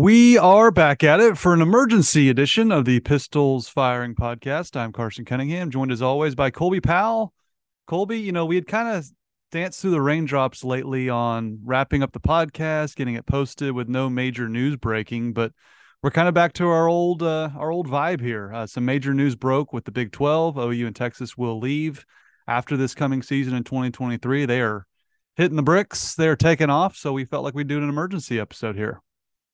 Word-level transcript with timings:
We 0.00 0.38
are 0.38 0.70
back 0.70 1.02
at 1.02 1.18
it 1.18 1.36
for 1.36 1.52
an 1.52 1.60
emergency 1.60 2.28
edition 2.28 2.70
of 2.70 2.84
the 2.84 3.00
Pistols 3.00 3.68
Firing 3.68 4.14
Podcast. 4.14 4.76
I'm 4.76 4.92
Carson 4.92 5.24
Cunningham, 5.24 5.72
joined 5.72 5.90
as 5.90 6.00
always 6.00 6.36
by 6.36 6.52
Colby 6.52 6.80
Powell. 6.80 7.34
Colby, 7.88 8.20
you 8.20 8.30
know, 8.30 8.46
we 8.46 8.54
had 8.54 8.68
kind 8.68 8.96
of 8.96 9.10
danced 9.50 9.80
through 9.80 9.90
the 9.90 10.00
raindrops 10.00 10.62
lately 10.62 11.08
on 11.08 11.58
wrapping 11.64 12.04
up 12.04 12.12
the 12.12 12.20
podcast, 12.20 12.94
getting 12.94 13.16
it 13.16 13.26
posted 13.26 13.72
with 13.72 13.88
no 13.88 14.08
major 14.08 14.48
news 14.48 14.76
breaking, 14.76 15.32
but 15.32 15.50
we're 16.00 16.12
kind 16.12 16.28
of 16.28 16.34
back 16.34 16.52
to 16.52 16.68
our 16.68 16.86
old 16.86 17.24
uh, 17.24 17.50
our 17.56 17.72
old 17.72 17.88
vibe 17.88 18.20
here. 18.20 18.52
Uh, 18.54 18.68
some 18.68 18.84
major 18.84 19.12
news 19.12 19.34
broke 19.34 19.72
with 19.72 19.84
the 19.84 19.90
Big 19.90 20.12
12. 20.12 20.58
OU 20.58 20.86
and 20.86 20.94
Texas 20.94 21.36
will 21.36 21.58
leave 21.58 22.06
after 22.46 22.76
this 22.76 22.94
coming 22.94 23.20
season 23.20 23.52
in 23.52 23.64
2023. 23.64 24.46
They 24.46 24.60
are 24.60 24.86
hitting 25.34 25.56
the 25.56 25.62
bricks. 25.64 26.14
They're 26.14 26.36
taking 26.36 26.70
off. 26.70 26.96
So 26.96 27.12
we 27.12 27.24
felt 27.24 27.42
like 27.42 27.54
we'd 27.54 27.66
do 27.66 27.78
an 27.78 27.88
emergency 27.88 28.38
episode 28.38 28.76
here. 28.76 29.02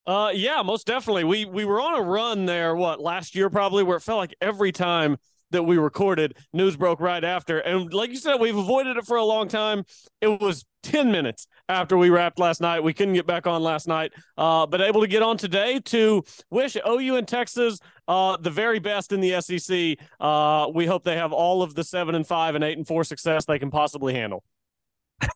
Uh, 0.07 0.31
yeah, 0.33 0.61
most 0.61 0.85
definitely. 0.85 1.23
We 1.23 1.45
we 1.45 1.65
were 1.65 1.81
on 1.81 1.95
a 1.99 2.01
run 2.01 2.45
there. 2.45 2.75
What 2.75 3.01
last 3.01 3.35
year 3.35 3.49
probably 3.49 3.83
where 3.83 3.97
it 3.97 4.01
felt 4.01 4.19
like 4.19 4.35
every 4.39 4.71
time 4.71 5.17
that 5.51 5.63
we 5.63 5.77
recorded, 5.77 6.37
news 6.53 6.75
broke 6.75 6.99
right 6.99 7.23
after. 7.23 7.59
And 7.59 7.91
like 7.93 8.09
you 8.09 8.17
said, 8.17 8.35
we've 8.39 8.57
avoided 8.57 8.97
it 8.97 9.05
for 9.05 9.17
a 9.17 9.23
long 9.23 9.47
time. 9.47 9.83
It 10.19 10.27
was 10.41 10.65
10 10.83 11.11
minutes 11.11 11.47
after 11.69 11.97
we 11.97 12.09
wrapped 12.09 12.39
last 12.39 12.61
night. 12.61 12.81
We 12.83 12.93
couldn't 12.93 13.13
get 13.13 13.25
back 13.27 13.47
on 13.47 13.63
last 13.63 13.87
night, 13.87 14.11
uh, 14.37 14.65
but 14.65 14.81
able 14.81 15.01
to 15.01 15.07
get 15.07 15.21
on 15.23 15.37
today 15.37 15.79
to 15.85 16.23
wish 16.49 16.75
OU 16.87 17.15
and 17.17 17.27
Texas 17.27 17.79
uh, 18.07 18.37
the 18.37 18.49
very 18.49 18.79
best 18.79 19.11
in 19.11 19.21
the 19.21 19.39
SEC. 19.41 19.97
Uh, 20.19 20.67
we 20.73 20.85
hope 20.85 21.03
they 21.03 21.15
have 21.17 21.31
all 21.31 21.61
of 21.63 21.73
the 21.75 21.83
seven 21.83 22.15
and 22.15 22.27
five 22.27 22.55
and 22.55 22.63
eight 22.63 22.77
and 22.77 22.85
four 22.87 23.03
success 23.03 23.45
they 23.45 23.59
can 23.59 23.71
possibly 23.71 24.13
handle. 24.13 24.43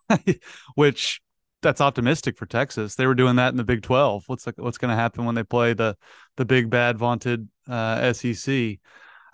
Which 0.76 1.22
that's 1.62 1.82
optimistic 1.82 2.38
for 2.38 2.46
Texas. 2.46 2.96
They 2.96 3.06
were 3.06 3.16
doing 3.16 3.36
that 3.36 3.50
in 3.50 3.58
the 3.58 3.64
Big 3.64 3.82
12. 3.82 4.24
What's 4.28 4.46
like, 4.46 4.56
what's 4.58 4.78
going 4.78 4.90
to 4.90 4.96
happen 4.96 5.26
when 5.26 5.36
they 5.36 5.44
play 5.44 5.74
the 5.74 5.98
the 6.38 6.46
big 6.46 6.70
bad 6.70 6.98
vaunted 6.98 7.50
uh, 7.68 8.14
SEC? 8.14 8.80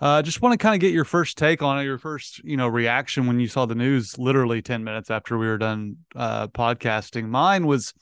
Uh, 0.00 0.20
just 0.22 0.42
want 0.42 0.52
to 0.52 0.58
kind 0.58 0.74
of 0.74 0.80
get 0.80 0.92
your 0.92 1.04
first 1.04 1.38
take 1.38 1.62
on 1.62 1.78
it, 1.78 1.84
your 1.84 1.98
first, 1.98 2.42
you 2.44 2.56
know, 2.56 2.68
reaction 2.68 3.26
when 3.26 3.40
you 3.40 3.48
saw 3.48 3.64
the 3.64 3.74
news 3.74 4.18
literally 4.18 4.60
10 4.60 4.84
minutes 4.84 5.10
after 5.10 5.38
we 5.38 5.46
were 5.46 5.56
done 5.56 5.96
uh, 6.14 6.48
podcasting. 6.48 7.28
Mine 7.28 7.66
was 7.66 7.94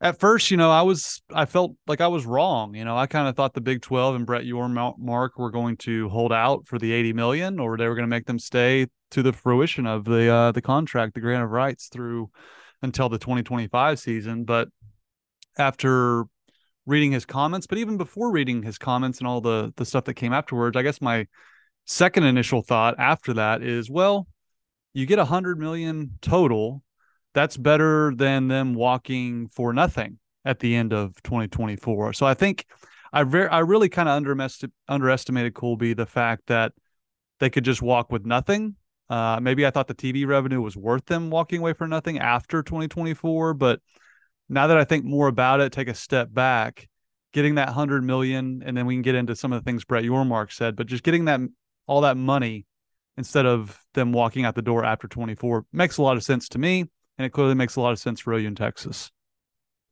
at 0.00 0.18
first, 0.18 0.50
you 0.50 0.56
know, 0.56 0.70
I 0.70 0.82
was, 0.82 1.22
I 1.32 1.44
felt 1.44 1.76
like 1.86 2.00
I 2.00 2.08
was 2.08 2.26
wrong. 2.26 2.74
You 2.74 2.84
know, 2.84 2.96
I 2.96 3.06
kind 3.06 3.28
of 3.28 3.36
thought 3.36 3.54
the 3.54 3.60
Big 3.60 3.82
12 3.82 4.16
and 4.16 4.26
Brett 4.26 4.42
Yormark 4.42 5.30
were 5.36 5.52
going 5.52 5.76
to 5.78 6.08
hold 6.08 6.32
out 6.32 6.66
for 6.66 6.76
the 6.76 6.90
80 6.90 7.12
million 7.12 7.60
or 7.60 7.76
they 7.76 7.86
were 7.86 7.94
going 7.94 8.08
to 8.08 8.08
make 8.08 8.26
them 8.26 8.40
stay 8.40 8.88
to 9.12 9.22
the 9.22 9.32
fruition 9.32 9.86
of 9.86 10.04
the, 10.04 10.28
uh, 10.28 10.50
the 10.50 10.62
contract, 10.62 11.14
the 11.14 11.20
grant 11.20 11.44
of 11.44 11.50
rights 11.50 11.86
through 11.86 12.30
until 12.82 13.08
the 13.08 13.18
2025 13.18 13.98
season. 13.98 14.44
But 14.44 14.68
after 15.58 16.24
reading 16.86 17.12
his 17.12 17.24
comments, 17.24 17.66
but 17.66 17.78
even 17.78 17.96
before 17.96 18.30
reading 18.32 18.62
his 18.62 18.78
comments 18.78 19.18
and 19.18 19.28
all 19.28 19.40
the 19.40 19.72
the 19.76 19.84
stuff 19.84 20.04
that 20.04 20.14
came 20.14 20.32
afterwards, 20.32 20.76
I 20.76 20.82
guess 20.82 21.00
my 21.00 21.26
second 21.86 22.24
initial 22.24 22.62
thought 22.62 22.94
after 22.98 23.34
that 23.34 23.62
is, 23.62 23.90
well, 23.90 24.26
you 24.94 25.06
get 25.06 25.18
a 25.18 25.24
hundred 25.24 25.58
million 25.58 26.18
total. 26.20 26.82
That's 27.34 27.56
better 27.56 28.12
than 28.14 28.48
them 28.48 28.74
walking 28.74 29.48
for 29.48 29.72
nothing 29.72 30.18
at 30.44 30.58
the 30.58 30.74
end 30.74 30.92
of 30.92 31.14
2024. 31.22 32.12
So 32.12 32.26
I 32.26 32.34
think 32.34 32.66
I 33.12 33.22
very 33.24 33.48
I 33.48 33.60
really 33.60 33.88
kind 33.88 34.08
of 34.08 34.16
underestimated 34.16 34.72
underestimated 34.88 35.54
Colby 35.54 35.94
the 35.94 36.06
fact 36.06 36.46
that 36.46 36.72
they 37.40 37.50
could 37.50 37.64
just 37.64 37.82
walk 37.82 38.12
with 38.12 38.24
nothing. 38.24 38.76
Uh, 39.12 39.38
maybe 39.42 39.66
I 39.66 39.70
thought 39.70 39.88
the 39.88 39.94
TV 39.94 40.26
revenue 40.26 40.62
was 40.62 40.74
worth 40.74 41.04
them 41.04 41.28
walking 41.28 41.60
away 41.60 41.74
for 41.74 41.86
nothing 41.86 42.18
after 42.18 42.62
2024, 42.62 43.52
but 43.52 43.78
now 44.48 44.68
that 44.68 44.78
I 44.78 44.84
think 44.84 45.04
more 45.04 45.28
about 45.28 45.60
it, 45.60 45.70
take 45.70 45.88
a 45.88 45.94
step 45.94 46.32
back, 46.32 46.88
getting 47.34 47.56
that 47.56 47.68
hundred 47.68 48.04
million, 48.04 48.62
and 48.64 48.74
then 48.74 48.86
we 48.86 48.94
can 48.94 49.02
get 49.02 49.14
into 49.14 49.36
some 49.36 49.52
of 49.52 49.62
the 49.62 49.70
things 49.70 49.84
Brett 49.84 50.04
Yormark 50.04 50.50
said, 50.50 50.76
but 50.76 50.86
just 50.86 51.02
getting 51.02 51.26
that 51.26 51.40
all 51.86 52.00
that 52.00 52.16
money 52.16 52.64
instead 53.18 53.44
of 53.44 53.78
them 53.92 54.12
walking 54.12 54.46
out 54.46 54.54
the 54.54 54.62
door 54.62 54.82
after 54.82 55.06
24 55.06 55.66
makes 55.74 55.98
a 55.98 56.02
lot 56.02 56.16
of 56.16 56.22
sense 56.22 56.48
to 56.48 56.58
me, 56.58 56.80
and 57.18 57.26
it 57.26 57.34
clearly 57.34 57.54
makes 57.54 57.76
a 57.76 57.82
lot 57.82 57.92
of 57.92 57.98
sense 57.98 58.18
for 58.18 58.32
OU 58.32 58.46
in 58.46 58.54
Texas. 58.54 59.10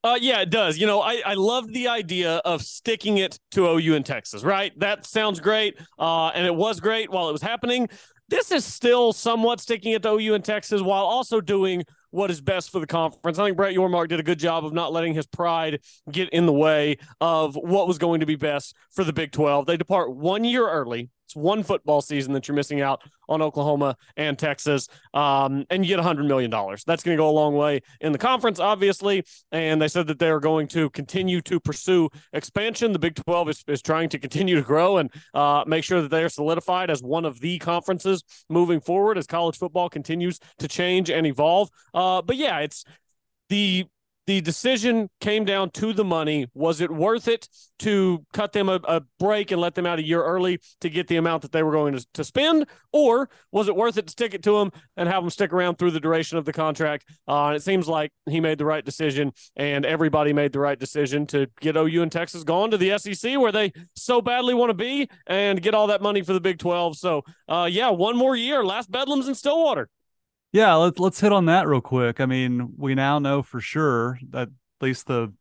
Uh, 0.02 0.16
yeah, 0.18 0.40
it 0.40 0.48
does. 0.48 0.78
You 0.78 0.86
know, 0.86 1.02
I, 1.02 1.20
I 1.26 1.34
love 1.34 1.68
the 1.68 1.88
idea 1.88 2.36
of 2.36 2.62
sticking 2.62 3.18
it 3.18 3.38
to 3.50 3.66
OU 3.66 3.96
in 3.96 4.02
Texas, 4.02 4.42
right? 4.42 4.72
That 4.78 5.04
sounds 5.04 5.40
great. 5.40 5.78
Uh, 5.98 6.28
and 6.28 6.46
it 6.46 6.54
was 6.54 6.80
great 6.80 7.10
while 7.10 7.28
it 7.28 7.32
was 7.32 7.42
happening. 7.42 7.86
This 8.30 8.52
is 8.52 8.64
still 8.64 9.12
somewhat 9.12 9.60
sticking 9.60 9.90
it 9.90 10.02
to 10.04 10.10
OU 10.12 10.34
in 10.34 10.42
Texas 10.42 10.80
while 10.80 11.04
also 11.04 11.40
doing 11.40 11.84
what 12.10 12.30
is 12.30 12.40
best 12.40 12.70
for 12.70 12.78
the 12.78 12.86
conference. 12.86 13.40
I 13.40 13.46
think 13.46 13.56
Brett 13.56 13.74
Yormark 13.74 14.06
did 14.06 14.20
a 14.20 14.22
good 14.22 14.38
job 14.38 14.64
of 14.64 14.72
not 14.72 14.92
letting 14.92 15.14
his 15.14 15.26
pride 15.26 15.80
get 16.12 16.28
in 16.30 16.46
the 16.46 16.52
way 16.52 16.98
of 17.20 17.56
what 17.56 17.88
was 17.88 17.98
going 17.98 18.20
to 18.20 18.26
be 18.26 18.36
best 18.36 18.76
for 18.92 19.02
the 19.02 19.12
Big 19.12 19.32
12. 19.32 19.66
They 19.66 19.76
depart 19.76 20.14
one 20.14 20.44
year 20.44 20.68
early 20.68 21.10
it's 21.30 21.36
one 21.36 21.62
football 21.62 22.00
season 22.00 22.32
that 22.32 22.48
you're 22.48 22.56
missing 22.56 22.80
out 22.80 23.02
on 23.28 23.40
Oklahoma 23.40 23.96
and 24.16 24.36
Texas, 24.36 24.88
um, 25.14 25.64
and 25.70 25.86
you 25.86 25.96
get 25.96 26.04
$100 26.04 26.26
million. 26.26 26.50
That's 26.50 27.04
going 27.04 27.16
to 27.16 27.20
go 27.20 27.30
a 27.30 27.30
long 27.30 27.54
way 27.54 27.82
in 28.00 28.10
the 28.10 28.18
conference, 28.18 28.58
obviously. 28.58 29.24
And 29.52 29.80
they 29.80 29.86
said 29.86 30.08
that 30.08 30.18
they're 30.18 30.40
going 30.40 30.66
to 30.68 30.90
continue 30.90 31.40
to 31.42 31.60
pursue 31.60 32.08
expansion. 32.32 32.92
The 32.92 32.98
Big 32.98 33.14
12 33.14 33.48
is, 33.48 33.64
is 33.68 33.80
trying 33.80 34.08
to 34.08 34.18
continue 34.18 34.56
to 34.56 34.62
grow 34.62 34.96
and 34.96 35.12
uh, 35.32 35.62
make 35.68 35.84
sure 35.84 36.02
that 36.02 36.10
they're 36.10 36.28
solidified 36.28 36.90
as 36.90 37.00
one 37.00 37.24
of 37.24 37.38
the 37.38 37.60
conferences 37.60 38.24
moving 38.48 38.80
forward 38.80 39.16
as 39.16 39.28
college 39.28 39.56
football 39.56 39.88
continues 39.88 40.40
to 40.58 40.66
change 40.66 41.10
and 41.10 41.28
evolve. 41.28 41.70
Uh, 41.94 42.22
but 42.22 42.34
yeah, 42.34 42.58
it's 42.58 42.84
the 43.50 43.86
the 44.26 44.40
decision 44.40 45.08
came 45.20 45.44
down 45.44 45.70
to 45.70 45.92
the 45.92 46.04
money. 46.04 46.46
Was 46.54 46.80
it 46.80 46.90
worth 46.90 47.26
it 47.26 47.48
to 47.80 48.24
cut 48.32 48.52
them 48.52 48.68
a, 48.68 48.80
a, 48.84 49.02
break 49.18 49.50
and 49.50 49.60
let 49.60 49.74
them 49.74 49.86
out 49.86 49.98
a 49.98 50.04
year 50.04 50.22
early 50.22 50.60
to 50.80 50.90
get 50.90 51.08
the 51.08 51.16
amount 51.16 51.42
that 51.42 51.52
they 51.52 51.62
were 51.62 51.72
going 51.72 51.94
to, 51.96 52.06
to 52.14 52.24
spend? 52.24 52.66
Or 52.92 53.28
was 53.50 53.68
it 53.68 53.76
worth 53.76 53.96
it 53.96 54.06
to 54.06 54.10
stick 54.10 54.34
it 54.34 54.42
to 54.44 54.58
them 54.58 54.72
and 54.96 55.08
have 55.08 55.22
them 55.22 55.30
stick 55.30 55.52
around 55.52 55.76
through 55.76 55.92
the 55.92 56.00
duration 56.00 56.38
of 56.38 56.44
the 56.44 56.52
contract? 56.52 57.06
Uh, 57.26 57.46
and 57.46 57.56
it 57.56 57.62
seems 57.62 57.88
like 57.88 58.12
he 58.28 58.40
made 58.40 58.58
the 58.58 58.64
right 58.64 58.84
decision 58.84 59.32
and 59.56 59.84
everybody 59.86 60.32
made 60.32 60.52
the 60.52 60.60
right 60.60 60.78
decision 60.78 61.26
to 61.28 61.46
get 61.60 61.76
OU 61.76 62.02
and 62.02 62.12
Texas 62.12 62.44
gone 62.44 62.70
to 62.70 62.78
the 62.78 62.96
SEC 62.98 63.38
where 63.38 63.52
they 63.52 63.72
so 63.96 64.20
badly 64.20 64.54
want 64.54 64.70
to 64.70 64.74
be 64.74 65.08
and 65.26 65.62
get 65.62 65.74
all 65.74 65.86
that 65.88 66.02
money 66.02 66.22
for 66.22 66.34
the 66.34 66.40
Big 66.40 66.58
12. 66.58 66.96
So, 66.96 67.22
uh, 67.48 67.68
yeah, 67.70 67.90
one 67.90 68.16
more 68.16 68.36
year. 68.36 68.64
Last 68.64 68.90
Bedlam's 68.90 69.28
in 69.28 69.34
Stillwater. 69.34 69.88
Yeah, 70.52 70.74
let's 70.74 70.98
let's 70.98 71.20
hit 71.20 71.32
on 71.32 71.46
that 71.46 71.68
real 71.68 71.80
quick. 71.80 72.20
I 72.20 72.26
mean, 72.26 72.74
we 72.76 72.94
now 72.94 73.18
know 73.18 73.42
for 73.42 73.60
sure 73.60 74.18
that 74.30 74.48
at 74.48 74.82
least 74.82 75.06
the 75.06 75.32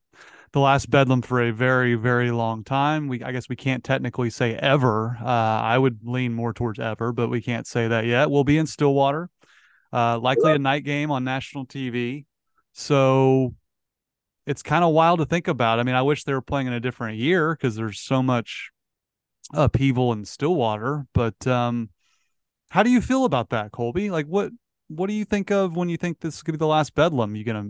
the 0.52 0.60
last 0.60 0.90
bedlam 0.90 1.22
for 1.22 1.42
a 1.42 1.52
very 1.52 1.96
very 1.96 2.32
long 2.32 2.64
time. 2.64 3.08
We 3.08 3.24
I 3.24 3.32
guess 3.32 3.50
we 3.50 3.56
can't 3.56 3.84
technically 3.84 4.30
say 4.30 4.56
ever. 4.56 5.18
Uh, 5.20 5.26
I 5.26 5.78
would 5.78 6.00
lean 6.04 6.34
more 6.34 6.54
towards 6.54 6.80
ever, 6.80 7.12
but 7.12 7.30
we 7.30 7.42
can't 7.42 7.66
say 7.66 7.88
that 7.88 8.06
yet. 8.06 8.30
We'll 8.30 8.44
be 8.44 8.58
in 8.58 8.68
Stillwater, 8.68 9.30
uh, 9.92 10.20
likely 10.20 10.54
a 10.54 10.60
night 10.60 10.84
game 10.84 11.10
on 11.10 11.24
national 11.24 11.66
TV. 11.66 12.26
So 12.74 13.56
it's 14.46 14.62
kind 14.62 14.84
of 14.84 14.94
wild 14.94 15.20
to 15.20 15.26
think 15.26 15.48
about. 15.48 15.80
I 15.80 15.84
mean, 15.84 15.96
I 15.96 16.04
wish 16.04 16.24
they 16.24 16.34
were 16.34 16.42
playing 16.42 16.68
in 16.68 16.74
a 16.74 16.80
different 16.80 17.18
year 17.18 17.56
because 17.56 17.76
there's 17.76 18.00
so 18.00 18.22
much 18.22 18.70
upheaval 19.54 20.14
in 20.14 20.26
Stillwater. 20.26 21.08
But 21.14 21.48
um, 21.48 21.90
how 22.70 22.84
do 22.84 22.92
you 22.92 23.02
feel 23.02 23.26
about 23.26 23.50
that, 23.50 23.72
Colby? 23.72 24.12
Like 24.12 24.28
what 24.28 24.52
what 24.90 25.08
do 25.08 25.14
you 25.14 25.24
think 25.24 25.52
of 25.52 25.76
when 25.76 25.88
you 25.88 25.98
think 25.98 26.20
this 26.20 26.36
is 26.36 26.44
gonna 26.44 26.58
be 26.58 26.60
the 26.60 26.68
last 26.68 26.94
Bedlam? 26.96 27.36
You 27.36 27.44
gonna 27.44 27.70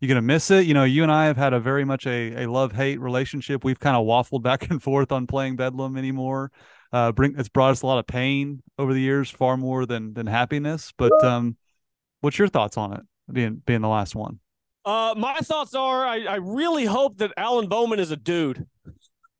you 0.00 0.06
gonna 0.06 0.22
miss 0.22 0.50
it? 0.50 0.66
You 0.66 0.74
know, 0.74 0.84
you 0.84 1.02
and 1.02 1.10
I 1.10 1.26
have 1.26 1.36
had 1.36 1.52
a 1.52 1.60
very 1.60 1.84
much 1.84 2.06
a, 2.06 2.44
a 2.44 2.46
love 2.46 2.72
hate 2.72 3.00
relationship. 3.00 3.64
We've 3.64 3.80
kind 3.80 3.96
of 3.96 4.06
waffled 4.06 4.42
back 4.44 4.70
and 4.70 4.82
forth 4.82 5.10
on 5.10 5.26
playing 5.26 5.56
Bedlam 5.56 5.96
anymore. 5.96 6.52
Uh, 6.92 7.12
bring 7.12 7.34
it's 7.38 7.48
brought 7.48 7.72
us 7.72 7.82
a 7.82 7.86
lot 7.86 7.98
of 7.98 8.06
pain 8.06 8.62
over 8.78 8.94
the 8.94 9.00
years, 9.00 9.30
far 9.30 9.56
more 9.56 9.86
than 9.86 10.14
than 10.14 10.26
happiness. 10.26 10.92
But 10.96 11.24
um, 11.24 11.56
what's 12.20 12.38
your 12.38 12.48
thoughts 12.48 12.76
on 12.76 12.92
it 12.92 13.00
being 13.32 13.62
being 13.66 13.80
the 13.80 13.88
last 13.88 14.14
one? 14.14 14.40
Uh, 14.84 15.14
my 15.16 15.36
thoughts 15.36 15.74
are 15.74 16.06
I, 16.06 16.24
I 16.24 16.36
really 16.36 16.84
hope 16.84 17.18
that 17.18 17.32
Alan 17.36 17.68
Bowman 17.68 17.98
is 17.98 18.10
a 18.10 18.16
dude. 18.16 18.66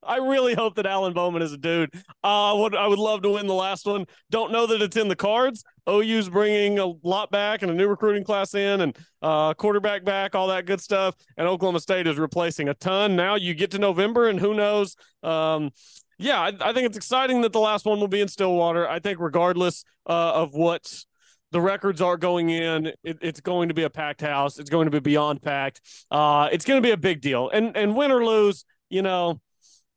I 0.08 0.16
really 0.16 0.54
hope 0.54 0.74
that 0.76 0.86
Alan 0.86 1.12
Bowman 1.12 1.42
is 1.42 1.52
a 1.52 1.58
dude. 1.58 1.92
Uh, 2.24 2.54
would 2.56 2.74
I 2.74 2.86
would 2.86 2.98
love 2.98 3.22
to 3.22 3.30
win 3.30 3.46
the 3.46 3.54
last 3.54 3.86
one. 3.86 4.06
Don't 4.30 4.50
know 4.50 4.66
that 4.66 4.82
it's 4.82 4.96
in 4.96 5.08
the 5.08 5.16
cards. 5.16 5.62
OU's 5.88 6.28
bringing 6.28 6.78
a 6.78 6.86
lot 7.02 7.30
back 7.30 7.62
and 7.62 7.70
a 7.70 7.74
new 7.74 7.88
recruiting 7.88 8.24
class 8.24 8.54
in 8.54 8.80
and 8.80 8.96
uh, 9.22 9.54
quarterback 9.54 10.04
back, 10.04 10.34
all 10.34 10.48
that 10.48 10.66
good 10.66 10.80
stuff. 10.80 11.14
And 11.36 11.46
Oklahoma 11.46 11.80
State 11.80 12.06
is 12.06 12.18
replacing 12.18 12.68
a 12.68 12.74
ton. 12.74 13.16
Now 13.16 13.36
you 13.36 13.54
get 13.54 13.70
to 13.72 13.78
November 13.78 14.28
and 14.28 14.38
who 14.38 14.54
knows? 14.54 14.96
Um, 15.22 15.70
yeah, 16.18 16.40
I, 16.40 16.52
I, 16.60 16.72
think 16.72 16.86
it's 16.86 16.96
exciting 16.96 17.42
that 17.42 17.52
the 17.52 17.60
last 17.60 17.86
one 17.86 18.00
will 18.00 18.08
be 18.08 18.20
in 18.20 18.28
Stillwater. 18.28 18.88
I 18.88 18.98
think 18.98 19.20
regardless 19.20 19.84
uh, 20.06 20.32
of 20.34 20.52
what 20.52 21.04
the 21.52 21.60
records 21.60 22.02
are 22.02 22.16
going 22.16 22.50
in, 22.50 22.86
it, 23.04 23.18
it's 23.22 23.40
going 23.40 23.68
to 23.68 23.74
be 23.74 23.84
a 23.84 23.90
packed 23.90 24.20
house. 24.20 24.58
It's 24.58 24.70
going 24.70 24.86
to 24.86 24.90
be 24.90 25.00
beyond 25.00 25.42
packed. 25.42 25.80
Uh, 26.10 26.48
it's 26.50 26.64
going 26.64 26.82
to 26.82 26.86
be 26.86 26.92
a 26.92 26.96
big 26.96 27.20
deal. 27.20 27.48
And 27.50 27.76
and 27.76 27.96
win 27.96 28.10
or 28.10 28.24
lose, 28.24 28.64
you 28.90 29.02
know, 29.02 29.40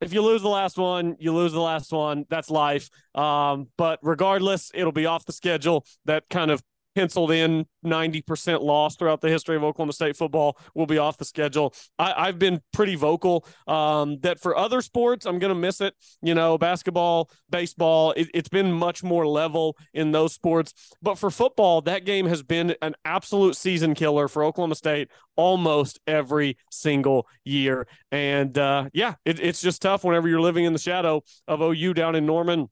if 0.02 0.12
you 0.12 0.20
lose 0.20 0.42
the 0.42 0.48
last 0.48 0.76
one, 0.76 1.16
you 1.18 1.32
lose 1.32 1.52
the 1.52 1.60
last 1.60 1.92
one. 1.92 2.26
That's 2.28 2.50
life. 2.50 2.90
Um, 3.14 3.68
but 3.78 4.00
regardless, 4.02 4.70
it'll 4.74 4.92
be 4.92 5.06
off 5.06 5.24
the 5.24 5.32
schedule. 5.32 5.86
That 6.04 6.24
kind 6.28 6.50
of 6.50 6.62
penciled 6.94 7.30
in 7.30 7.66
90% 7.84 8.62
loss 8.62 8.96
throughout 8.96 9.20
the 9.20 9.28
history 9.28 9.56
of 9.56 9.64
Oklahoma 9.64 9.92
State 9.92 10.16
football 10.16 10.58
will 10.74 10.86
be 10.86 10.98
off 10.98 11.18
the 11.18 11.24
schedule. 11.24 11.74
I, 11.98 12.26
have 12.26 12.38
been 12.38 12.60
pretty 12.72 12.94
vocal 12.94 13.46
um, 13.66 14.18
that 14.20 14.40
for 14.40 14.56
other 14.56 14.80
sports, 14.80 15.26
I'm 15.26 15.38
going 15.38 15.52
to 15.52 15.58
miss 15.58 15.80
it. 15.80 15.94
You 16.22 16.34
know, 16.34 16.58
basketball, 16.58 17.30
baseball, 17.50 18.12
it, 18.12 18.28
it's 18.34 18.48
been 18.48 18.72
much 18.72 19.02
more 19.02 19.26
level 19.26 19.76
in 19.94 20.12
those 20.12 20.32
sports. 20.32 20.72
But 21.00 21.18
for 21.18 21.30
football, 21.30 21.80
that 21.82 22.04
game 22.04 22.26
has 22.26 22.42
been 22.42 22.74
an 22.82 22.94
absolute 23.04 23.56
season 23.56 23.94
killer 23.94 24.28
for 24.28 24.44
Oklahoma 24.44 24.74
State 24.74 25.08
almost 25.36 26.00
every 26.06 26.56
single 26.70 27.26
year. 27.44 27.86
And 28.10 28.56
uh, 28.58 28.90
yeah, 28.92 29.14
it, 29.24 29.40
it's 29.40 29.60
just 29.60 29.82
tough 29.82 30.04
whenever 30.04 30.28
you're 30.28 30.40
living 30.40 30.64
in 30.64 30.72
the 30.72 30.78
shadow 30.78 31.22
of 31.48 31.60
OU 31.60 31.94
down 31.94 32.14
in 32.14 32.26
Norman 32.26 32.68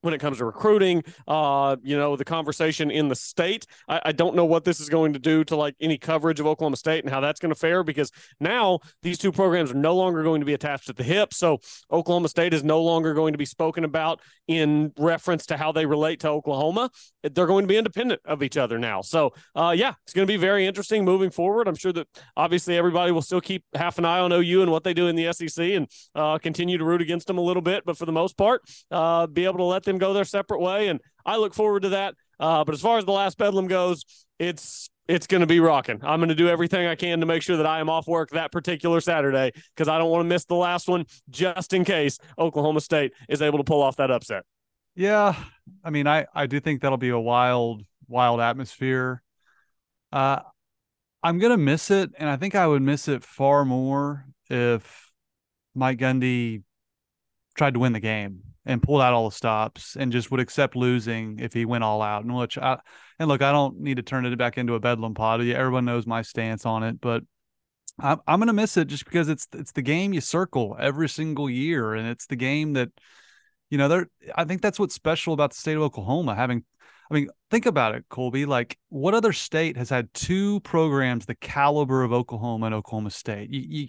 when 0.00 0.14
it 0.14 0.18
comes 0.18 0.38
to 0.38 0.44
recruiting, 0.44 1.02
uh, 1.26 1.76
you 1.82 1.96
know, 1.96 2.16
the 2.16 2.24
conversation 2.24 2.90
in 2.90 3.08
the 3.08 3.16
state. 3.16 3.66
I, 3.88 4.00
I, 4.06 4.12
don't 4.12 4.36
know 4.36 4.44
what 4.44 4.64
this 4.64 4.80
is 4.80 4.88
going 4.88 5.12
to 5.12 5.18
do 5.18 5.44
to 5.44 5.56
like 5.56 5.74
any 5.80 5.98
coverage 5.98 6.40
of 6.40 6.46
Oklahoma 6.46 6.76
State 6.76 7.04
and 7.04 7.12
how 7.12 7.20
that's 7.20 7.40
going 7.40 7.52
to 7.52 7.58
fare 7.58 7.82
because 7.82 8.10
now 8.40 8.78
these 9.02 9.18
two 9.18 9.32
programs 9.32 9.70
are 9.70 9.74
no 9.74 9.94
longer 9.96 10.22
going 10.22 10.40
to 10.40 10.46
be 10.46 10.54
attached 10.54 10.88
at 10.88 10.96
the 10.96 11.02
hip. 11.02 11.34
So 11.34 11.58
Oklahoma 11.90 12.28
State 12.28 12.54
is 12.54 12.62
no 12.62 12.80
longer 12.82 13.12
going 13.14 13.32
to 13.32 13.38
be 13.38 13.44
spoken 13.44 13.84
about 13.84 14.20
in 14.46 14.92
reference 14.98 15.46
to 15.46 15.56
how 15.56 15.72
they 15.72 15.86
relate 15.86 16.20
to 16.20 16.28
Oklahoma. 16.28 16.90
They're 17.22 17.46
going 17.46 17.64
to 17.64 17.68
be 17.68 17.76
independent 17.76 18.20
of 18.24 18.42
each 18.42 18.56
other 18.56 18.78
now. 18.78 19.02
So, 19.02 19.32
uh, 19.54 19.74
yeah, 19.76 19.94
it's 20.04 20.14
going 20.14 20.26
to 20.26 20.32
be 20.32 20.36
very 20.36 20.66
interesting 20.66 21.04
moving 21.04 21.30
forward. 21.30 21.68
I'm 21.68 21.74
sure 21.74 21.92
that 21.92 22.06
obviously 22.36 22.76
everybody 22.76 23.12
will 23.12 23.22
still 23.22 23.40
keep 23.40 23.64
half 23.74 23.98
an 23.98 24.04
eye 24.04 24.20
on 24.20 24.32
OU 24.32 24.62
and 24.62 24.70
what 24.70 24.84
they 24.84 24.94
do 24.94 25.08
in 25.08 25.16
the 25.16 25.32
SEC 25.32 25.64
and 25.64 25.88
uh, 26.14 26.38
continue 26.38 26.78
to 26.78 26.84
root 26.84 27.02
against 27.02 27.26
them 27.26 27.38
a 27.38 27.42
little 27.42 27.62
bit. 27.62 27.84
But 27.84 27.98
for 27.98 28.06
the 28.06 28.12
most 28.12 28.36
part, 28.36 28.62
uh, 28.90 29.26
be 29.26 29.44
able 29.44 29.58
to 29.58 29.64
let 29.64 29.84
them 29.88 29.98
go 29.98 30.12
their 30.12 30.24
separate 30.24 30.60
way. 30.60 30.88
And 30.88 31.00
I 31.26 31.36
look 31.36 31.54
forward 31.54 31.82
to 31.82 31.88
that. 31.90 32.14
Uh, 32.40 32.64
but 32.64 32.74
as 32.74 32.80
far 32.80 32.98
as 32.98 33.04
the 33.04 33.12
last 33.12 33.36
Bedlam 33.38 33.66
goes, 33.66 34.04
it's 34.38 34.88
it's 35.08 35.26
going 35.26 35.40
to 35.40 35.46
be 35.46 35.58
rocking. 35.58 35.98
I'm 36.02 36.20
going 36.20 36.28
to 36.28 36.34
do 36.34 36.48
everything 36.48 36.86
I 36.86 36.94
can 36.94 37.20
to 37.20 37.26
make 37.26 37.42
sure 37.42 37.56
that 37.56 37.66
I 37.66 37.80
am 37.80 37.88
off 37.88 38.06
work 38.06 38.30
that 38.30 38.52
particular 38.52 39.00
Saturday 39.00 39.52
because 39.74 39.88
I 39.88 39.96
don't 39.96 40.10
want 40.10 40.20
to 40.20 40.28
miss 40.28 40.44
the 40.44 40.54
last 40.54 40.86
one 40.86 41.06
just 41.30 41.72
in 41.72 41.84
case 41.84 42.18
Oklahoma 42.38 42.82
State 42.82 43.14
is 43.28 43.40
able 43.40 43.58
to 43.58 43.64
pull 43.64 43.82
off 43.82 43.96
that 43.96 44.10
upset. 44.10 44.44
Yeah, 44.94 45.34
I 45.82 45.90
mean, 45.90 46.06
I 46.06 46.26
I 46.34 46.46
do 46.46 46.60
think 46.60 46.82
that'll 46.82 46.98
be 46.98 47.08
a 47.08 47.18
wild 47.18 47.84
wild 48.06 48.40
atmosphere. 48.40 49.22
Uh, 50.12 50.40
I'm 51.22 51.38
gonna 51.38 51.56
miss 51.56 51.90
it, 51.90 52.10
and 52.18 52.28
I 52.28 52.36
think 52.36 52.54
I 52.54 52.66
would 52.66 52.82
miss 52.82 53.08
it 53.08 53.24
far 53.24 53.64
more 53.64 54.26
if 54.50 55.10
Mike 55.74 55.98
Gundy 55.98 56.62
tried 57.56 57.74
to 57.74 57.80
win 57.80 57.92
the 57.92 58.00
game 58.00 58.42
and 58.68 58.82
pulled 58.82 59.00
out 59.00 59.14
all 59.14 59.30
the 59.30 59.34
stops 59.34 59.96
and 59.96 60.12
just 60.12 60.30
would 60.30 60.40
accept 60.40 60.76
losing 60.76 61.38
if 61.40 61.54
he 61.54 61.64
went 61.64 61.82
all 61.82 62.02
out. 62.02 62.22
And 62.22 62.36
which 62.36 62.58
I 62.58 62.78
and 63.18 63.26
look, 63.26 63.42
I 63.42 63.50
don't 63.50 63.80
need 63.80 63.96
to 63.96 64.02
turn 64.02 64.26
it 64.26 64.36
back 64.36 64.58
into 64.58 64.74
a 64.74 64.80
bedlam 64.80 65.14
pod. 65.14 65.40
Everyone 65.40 65.86
knows 65.86 66.06
my 66.06 66.20
stance 66.22 66.66
on 66.66 66.82
it, 66.82 67.00
but 67.00 67.22
I'm 67.98 68.20
I'm 68.28 68.38
gonna 68.38 68.52
miss 68.52 68.76
it 68.76 68.88
just 68.88 69.06
because 69.06 69.30
it's 69.30 69.48
it's 69.54 69.72
the 69.72 69.82
game 69.82 70.12
you 70.12 70.20
circle 70.20 70.76
every 70.78 71.08
single 71.08 71.48
year, 71.48 71.94
and 71.94 72.06
it's 72.06 72.26
the 72.26 72.36
game 72.36 72.74
that 72.74 72.90
you 73.70 73.78
know 73.78 73.88
there. 73.88 74.08
I 74.36 74.44
think 74.44 74.60
that's 74.60 74.78
what's 74.78 74.94
special 74.94 75.32
about 75.32 75.50
the 75.50 75.56
state 75.56 75.76
of 75.76 75.82
Oklahoma 75.82 76.34
having. 76.34 76.64
I 77.10 77.14
mean, 77.14 77.30
think 77.50 77.64
about 77.64 77.94
it, 77.94 78.04
Colby. 78.10 78.44
Like, 78.44 78.78
what 78.90 79.14
other 79.14 79.32
state 79.32 79.78
has 79.78 79.88
had 79.88 80.12
two 80.12 80.60
programs 80.60 81.24
the 81.24 81.34
caliber 81.34 82.02
of 82.02 82.12
Oklahoma 82.12 82.66
and 82.66 82.74
Oklahoma 82.74 83.10
State? 83.10 83.48
You, 83.50 83.62
you 83.66 83.88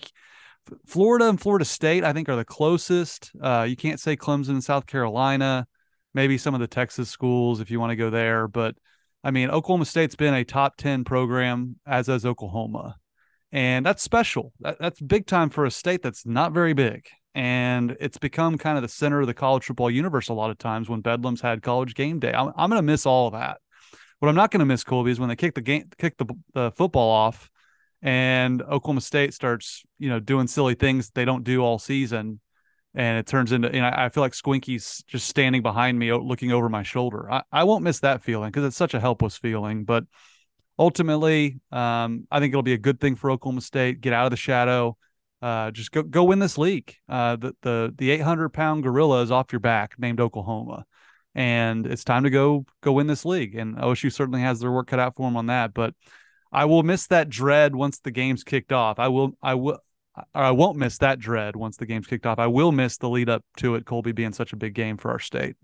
Florida 0.86 1.30
and 1.30 1.40
Florida 1.40 1.66
State, 1.66 2.04
I 2.04 2.14
think, 2.14 2.30
are 2.30 2.36
the 2.36 2.46
closest. 2.46 3.32
Uh, 3.42 3.66
you 3.68 3.76
can't 3.76 4.00
say 4.00 4.16
Clemson 4.16 4.50
and 4.50 4.64
South 4.64 4.86
Carolina, 4.86 5.68
maybe 6.14 6.38
some 6.38 6.54
of 6.54 6.60
the 6.60 6.68
Texas 6.68 7.10
schools 7.10 7.60
if 7.60 7.72
you 7.72 7.80
want 7.80 7.92
to 7.92 7.96
go 7.96 8.10
there. 8.10 8.48
But 8.48 8.76
I 9.24 9.32
mean, 9.32 9.50
Oklahoma 9.50 9.86
State's 9.86 10.16
been 10.16 10.34
a 10.34 10.44
top 10.44 10.78
10 10.78 11.04
program, 11.04 11.78
as 11.86 12.08
has 12.08 12.26
Oklahoma. 12.26 12.96
And 13.52 13.86
that's 13.86 14.04
special. 14.04 14.54
That, 14.62 14.78
that's 14.80 15.02
big 15.02 15.26
time 15.26 15.50
for 15.50 15.66
a 15.66 15.72
state 15.72 16.02
that's 16.02 16.26
not 16.26 16.54
very 16.54 16.74
big. 16.74 17.06
And 17.36 17.96
it's 18.00 18.18
become 18.18 18.58
kind 18.58 18.78
of 18.78 18.82
the 18.82 18.88
center 18.88 19.22
of 19.22 19.28
the 19.28 19.34
college 19.34 19.66
football 19.66 19.90
universe 19.90 20.30
a 20.30 20.34
lot 20.34 20.52
of 20.52 20.58
times 20.58 20.90
when 20.90 21.02
Bedlam's 21.02 21.42
had 21.42 21.62
college 21.62 21.96
game 21.96 22.20
day. 22.20 22.34
I'm, 22.34 22.52
I'm 22.56 22.70
going 22.70 22.80
to 22.80 22.84
miss 22.84 23.06
all 23.06 23.28
of 23.28 23.34
that. 23.34 23.60
What 24.20 24.30
I'm 24.30 24.36
not 24.36 24.52
going 24.52 24.60
to 24.60 24.66
miss, 24.66 24.84
Colby, 24.84 25.12
is 25.12 25.20
when 25.20 25.30
they 25.30 25.36
kick 25.36 25.56
the 25.56 25.62
game, 25.62 25.90
kick 25.98 26.18
the, 26.18 26.26
the 26.54 26.72
football 26.72 27.10
off 27.10 27.50
and 28.02 28.62
Oklahoma 28.62 29.02
State 29.02 29.34
starts, 29.34 29.84
you 29.98 30.10
know, 30.10 30.20
doing 30.20 30.48
silly 30.48 30.76
things 30.76 31.12
they 31.12 31.26
don't 31.26 31.44
do 31.44 31.62
all 31.62 31.80
season, 31.80 32.40
and 32.96 33.20
it 33.20 33.28
turns 33.28 33.52
into, 33.52 33.70
you 33.74 33.82
know, 33.82 33.92
I 33.94 34.10
feel 34.10 34.22
like 34.22 34.34
Squinky's 34.34 35.04
just 35.08 35.28
standing 35.28 35.62
behind 35.62 36.00
me, 36.00 36.12
looking 36.12 36.52
over 36.52 36.70
my 36.70 36.84
shoulder. 36.84 37.32
I, 37.32 37.44
I 37.52 37.64
won't 37.64 37.84
miss 37.84 38.00
that 38.00 38.24
feeling 38.24 38.50
because 38.50 38.66
it's 38.66 38.78
such 38.78 38.94
a 38.94 39.00
helpless 39.00 39.38
feeling. 39.38 39.84
But 39.84 40.06
ultimately, 40.78 41.60
um, 41.72 42.28
I 42.32 42.40
think 42.40 42.52
it'll 42.52 42.64
be 42.64 42.74
a 42.74 42.80
good 42.80 43.00
thing 43.00 43.16
for 43.16 43.30
Oklahoma 43.30 43.62
State. 43.62 44.02
Get 44.02 44.14
out 44.14 44.26
of 44.26 44.32
the 44.32 44.38
shadow. 44.38 44.98
Uh, 45.42 45.72
just 45.72 45.92
go 45.92 46.04
go 46.04 46.24
win 46.24 46.40
this 46.40 46.58
league. 46.58 46.96
Uh, 47.08 47.36
the 47.36 47.56
the 47.62 47.94
the 47.98 48.10
800 48.12 48.50
pound 48.50 48.84
gorilla 48.84 49.22
is 49.22 49.32
off 49.32 49.54
your 49.54 49.60
back, 49.60 49.96
named 49.98 50.20
Oklahoma, 50.20 50.86
and 51.36 51.86
it's 51.86 52.04
time 52.04 52.24
to 52.24 52.30
go 52.30 52.66
go 52.82 52.94
win 52.94 53.08
this 53.08 53.24
league. 53.24 53.56
And 53.56 53.78
OSU 53.78 54.12
certainly 54.12 54.42
has 54.42 54.60
their 54.60 54.72
work 54.72 54.88
cut 54.88 55.00
out 55.00 55.16
for 55.16 55.28
them 55.28 55.38
on 55.38 55.46
that, 55.46 55.74
but 55.74 55.94
I 56.52 56.66
will 56.66 56.84
miss 56.84 57.08
that 57.08 57.30
dread 57.30 57.76
once 57.76 58.00
the 58.00 58.12
game's 58.12 58.44
kicked 58.44 58.72
off. 58.72 59.00
I 59.00 59.08
will 59.08 59.38
I 59.42 59.56
will 59.56 59.80
or 60.36 60.44
I 60.44 60.52
won't 60.52 60.78
miss 60.78 60.98
that 61.00 61.20
dread 61.20 61.56
once 61.56 61.78
the 61.78 61.86
game's 61.86 62.08
kicked 62.08 62.26
off. 62.26 62.40
I 62.40 62.48
will 62.48 62.72
miss 62.72 62.98
the 62.98 63.10
lead 63.10 63.30
up 63.30 63.44
to 63.58 63.76
it, 63.76 63.86
Colby 63.86 64.12
being 64.12 64.34
such 64.34 64.54
a 64.54 64.58
big 64.58 64.74
game 64.74 64.98
for 64.98 65.12
our 65.12 65.20
state. 65.20 65.56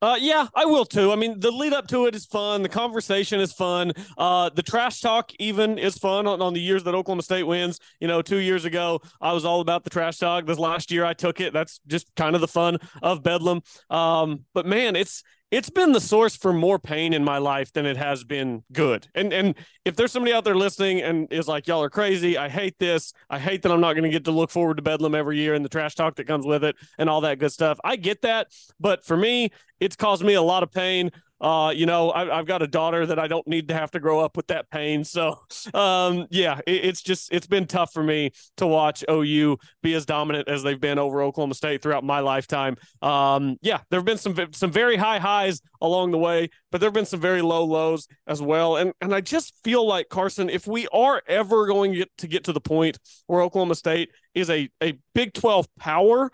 Uh, 0.00 0.16
yeah, 0.20 0.48
I 0.56 0.64
will 0.64 0.84
too. 0.84 1.12
I 1.12 1.16
mean, 1.16 1.38
the 1.38 1.52
lead 1.52 1.72
up 1.72 1.86
to 1.88 2.06
it 2.06 2.16
is 2.16 2.26
fun. 2.26 2.64
The 2.64 2.68
conversation 2.68 3.38
is 3.38 3.52
fun. 3.52 3.92
Uh, 4.18 4.50
the 4.52 4.62
trash 4.62 5.00
talk 5.00 5.30
even 5.38 5.78
is 5.78 5.96
fun 5.96 6.26
on, 6.26 6.42
on 6.42 6.54
the 6.54 6.60
years 6.60 6.82
that 6.84 6.94
Oklahoma 6.94 7.22
State 7.22 7.44
wins. 7.44 7.78
You 8.00 8.08
know, 8.08 8.20
two 8.20 8.38
years 8.38 8.64
ago, 8.64 9.00
I 9.20 9.32
was 9.32 9.44
all 9.44 9.60
about 9.60 9.84
the 9.84 9.90
trash 9.90 10.18
talk. 10.18 10.44
This 10.44 10.58
last 10.58 10.90
year, 10.90 11.04
I 11.04 11.14
took 11.14 11.40
it. 11.40 11.52
That's 11.52 11.78
just 11.86 12.12
kind 12.16 12.34
of 12.34 12.40
the 12.40 12.48
fun 12.48 12.78
of 13.00 13.22
Bedlam. 13.22 13.60
Um, 13.90 14.40
but 14.54 14.66
man, 14.66 14.96
it's 14.96 15.22
it's 15.52 15.68
been 15.68 15.92
the 15.92 16.00
source 16.00 16.34
for 16.34 16.50
more 16.50 16.78
pain 16.78 17.12
in 17.12 17.22
my 17.22 17.36
life 17.36 17.74
than 17.74 17.84
it 17.84 17.98
has 17.98 18.24
been 18.24 18.64
good. 18.72 19.06
And 19.14 19.32
and 19.34 19.54
if 19.84 19.94
there's 19.94 20.10
somebody 20.10 20.32
out 20.32 20.44
there 20.44 20.54
listening 20.56 21.02
and 21.02 21.30
is 21.30 21.46
like, 21.46 21.66
y'all 21.66 21.82
are 21.82 21.90
crazy, 21.90 22.38
I 22.38 22.48
hate 22.48 22.78
this. 22.78 23.12
I 23.28 23.38
hate 23.38 23.62
that 23.62 23.70
I'm 23.70 23.80
not 23.80 23.92
going 23.92 24.04
to 24.04 24.10
get 24.10 24.24
to 24.24 24.30
look 24.30 24.50
forward 24.50 24.78
to 24.78 24.82
Bedlam 24.82 25.14
every 25.14 25.36
year 25.36 25.52
and 25.52 25.62
the 25.62 25.68
trash 25.68 25.94
talk 25.94 26.16
that 26.16 26.26
comes 26.26 26.46
with 26.46 26.64
it 26.64 26.74
and 26.98 27.10
all 27.10 27.20
that 27.20 27.38
good 27.38 27.52
stuff. 27.52 27.78
I 27.84 27.96
get 27.96 28.22
that, 28.22 28.48
but 28.80 29.04
for 29.04 29.16
me, 29.16 29.50
it's 29.78 29.94
caused 29.94 30.24
me 30.24 30.34
a 30.34 30.42
lot 30.42 30.62
of 30.62 30.72
pain 30.72 31.10
uh, 31.42 31.72
you 31.74 31.86
know, 31.86 32.12
I, 32.12 32.36
have 32.36 32.46
got 32.46 32.62
a 32.62 32.68
daughter 32.68 33.04
that 33.04 33.18
I 33.18 33.26
don't 33.26 33.46
need 33.48 33.68
to 33.68 33.74
have 33.74 33.90
to 33.90 34.00
grow 34.00 34.20
up 34.20 34.36
with 34.36 34.46
that 34.46 34.70
pain. 34.70 35.02
So, 35.12 35.38
um, 35.74 36.26
yeah, 36.30 36.60
it, 36.66 36.86
it's 36.86 37.02
just 37.02 37.32
it's 37.32 37.46
been 37.46 37.66
tough 37.66 37.92
for 37.92 38.02
me 38.02 38.30
to 38.56 38.66
watch 38.66 39.04
OU 39.10 39.58
be 39.82 39.94
as 39.94 40.06
dominant 40.06 40.48
as 40.48 40.62
they've 40.62 40.80
been 40.80 40.98
over 40.98 41.22
Oklahoma 41.22 41.54
State 41.54 41.82
throughout 41.82 42.02
my 42.02 42.20
lifetime. 42.20 42.76
Um, 43.02 43.56
yeah, 43.60 43.80
there 43.90 43.98
have 43.98 44.06
been 44.06 44.16
some 44.16 44.34
some 44.52 44.70
very 44.70 44.96
high 44.96 45.18
highs 45.18 45.60
along 45.80 46.12
the 46.12 46.18
way, 46.18 46.48
but 46.70 46.80
there 46.80 46.86
have 46.86 46.94
been 46.94 47.04
some 47.04 47.20
very 47.20 47.42
low 47.42 47.64
lows 47.64 48.06
as 48.26 48.40
well. 48.40 48.76
And 48.76 48.92
and 49.00 49.14
I 49.14 49.20
just 49.20 49.54
feel 49.64 49.86
like 49.86 50.08
Carson, 50.08 50.48
if 50.48 50.66
we 50.66 50.88
are 50.92 51.22
ever 51.26 51.66
going 51.66 51.92
to 51.92 51.98
get 51.98 52.10
to 52.18 52.28
get 52.28 52.44
to 52.44 52.52
the 52.52 52.60
point 52.60 52.98
where 53.26 53.42
Oklahoma 53.42 53.74
State 53.74 54.10
is 54.34 54.48
a 54.48 54.68
a 54.82 54.98
Big 55.14 55.34
Twelve 55.34 55.66
power 55.78 56.30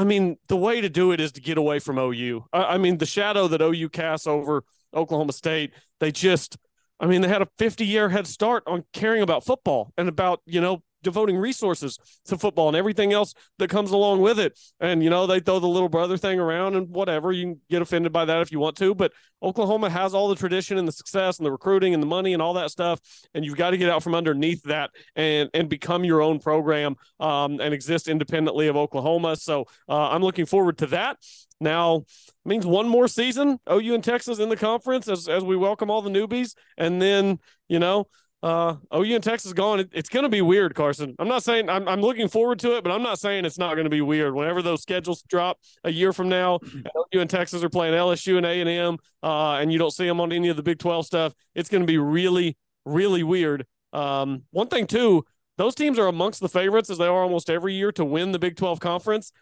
I 0.00 0.04
mean, 0.04 0.38
the 0.48 0.56
way 0.56 0.80
to 0.80 0.88
do 0.88 1.12
it 1.12 1.20
is 1.20 1.30
to 1.32 1.42
get 1.42 1.58
away 1.58 1.78
from 1.78 1.98
OU. 1.98 2.46
I, 2.54 2.62
I 2.62 2.78
mean, 2.78 2.96
the 2.96 3.04
shadow 3.04 3.48
that 3.48 3.60
OU 3.60 3.90
casts 3.90 4.26
over 4.26 4.64
Oklahoma 4.94 5.34
State, 5.34 5.72
they 5.98 6.10
just, 6.10 6.56
I 6.98 7.06
mean, 7.06 7.20
they 7.20 7.28
had 7.28 7.42
a 7.42 7.48
50 7.58 7.84
year 7.84 8.08
head 8.08 8.26
start 8.26 8.62
on 8.66 8.84
caring 8.94 9.20
about 9.20 9.44
football 9.44 9.92
and 9.98 10.08
about, 10.08 10.40
you 10.46 10.62
know, 10.62 10.82
devoting 11.02 11.36
resources 11.36 11.98
to 12.26 12.36
football 12.36 12.68
and 12.68 12.76
everything 12.76 13.12
else 13.12 13.34
that 13.58 13.70
comes 13.70 13.90
along 13.90 14.20
with 14.20 14.38
it. 14.38 14.58
And, 14.80 15.02
you 15.02 15.10
know, 15.10 15.26
they 15.26 15.40
throw 15.40 15.58
the 15.58 15.68
little 15.68 15.88
brother 15.88 16.16
thing 16.16 16.38
around 16.38 16.76
and 16.76 16.88
whatever. 16.88 17.32
You 17.32 17.44
can 17.44 17.60
get 17.70 17.82
offended 17.82 18.12
by 18.12 18.24
that 18.24 18.40
if 18.40 18.52
you 18.52 18.58
want 18.58 18.76
to. 18.78 18.94
But 18.94 19.12
Oklahoma 19.42 19.90
has 19.90 20.14
all 20.14 20.28
the 20.28 20.34
tradition 20.34 20.78
and 20.78 20.86
the 20.86 20.92
success 20.92 21.38
and 21.38 21.46
the 21.46 21.52
recruiting 21.52 21.94
and 21.94 22.02
the 22.02 22.06
money 22.06 22.32
and 22.32 22.42
all 22.42 22.54
that 22.54 22.70
stuff. 22.70 23.00
And 23.34 23.44
you've 23.44 23.56
got 23.56 23.70
to 23.70 23.78
get 23.78 23.90
out 23.90 24.02
from 24.02 24.14
underneath 24.14 24.62
that 24.64 24.90
and, 25.16 25.48
and 25.54 25.68
become 25.68 26.04
your 26.04 26.20
own 26.20 26.38
program 26.38 26.96
um, 27.18 27.60
and 27.60 27.72
exist 27.72 28.08
independently 28.08 28.68
of 28.68 28.76
Oklahoma. 28.76 29.36
So 29.36 29.66
uh, 29.88 30.10
I'm 30.10 30.22
looking 30.22 30.46
forward 30.46 30.78
to 30.78 30.86
that. 30.88 31.16
Now 31.60 32.04
means 32.44 32.64
one 32.66 32.88
more 32.88 33.06
season, 33.06 33.58
OU 33.70 33.94
and 33.94 34.04
Texas 34.04 34.38
in 34.38 34.48
the 34.48 34.56
conference 34.56 35.08
as, 35.08 35.28
as 35.28 35.44
we 35.44 35.56
welcome 35.56 35.90
all 35.90 36.00
the 36.00 36.10
newbies. 36.10 36.54
And 36.78 37.00
then, 37.00 37.38
you 37.68 37.78
know, 37.78 38.06
uh, 38.42 38.76
OU 38.94 39.14
and 39.16 39.24
Texas 39.24 39.52
gone. 39.52 39.80
It, 39.80 39.90
it's 39.92 40.08
going 40.08 40.22
to 40.22 40.28
be 40.28 40.40
weird, 40.40 40.74
Carson. 40.74 41.14
I'm 41.18 41.28
not 41.28 41.42
saying 41.42 41.68
I'm, 41.68 41.86
I'm 41.86 42.00
looking 42.00 42.28
forward 42.28 42.58
to 42.60 42.76
it, 42.76 42.84
but 42.84 42.90
I'm 42.90 43.02
not 43.02 43.18
saying 43.18 43.44
it's 43.44 43.58
not 43.58 43.74
going 43.74 43.84
to 43.84 43.90
be 43.90 44.00
weird. 44.00 44.34
Whenever 44.34 44.62
those 44.62 44.82
schedules 44.82 45.22
drop 45.28 45.58
a 45.84 45.90
year 45.90 46.12
from 46.12 46.28
now, 46.28 46.58
and 46.72 46.88
OU 47.14 47.20
and 47.20 47.30
Texas 47.30 47.62
are 47.62 47.68
playing 47.68 47.94
LSU 47.94 48.36
and 48.36 48.46
A 48.46 48.60
and 48.60 48.68
M, 48.68 48.98
uh, 49.22 49.54
and 49.54 49.72
you 49.72 49.78
don't 49.78 49.92
see 49.92 50.06
them 50.06 50.20
on 50.20 50.32
any 50.32 50.48
of 50.48 50.56
the 50.56 50.62
Big 50.62 50.78
12 50.78 51.06
stuff, 51.06 51.34
it's 51.54 51.68
going 51.68 51.82
to 51.82 51.86
be 51.86 51.98
really, 51.98 52.56
really 52.84 53.22
weird. 53.22 53.66
Um, 53.92 54.44
one 54.50 54.68
thing 54.68 54.86
too, 54.86 55.24
those 55.58 55.74
teams 55.74 55.98
are 55.98 56.06
amongst 56.06 56.40
the 56.40 56.48
favorites 56.48 56.88
as 56.88 56.98
they 56.98 57.06
are 57.06 57.22
almost 57.22 57.50
every 57.50 57.74
year 57.74 57.92
to 57.92 58.04
win 58.04 58.32
the 58.32 58.38
Big 58.38 58.56
12 58.56 58.80
conference. 58.80 59.32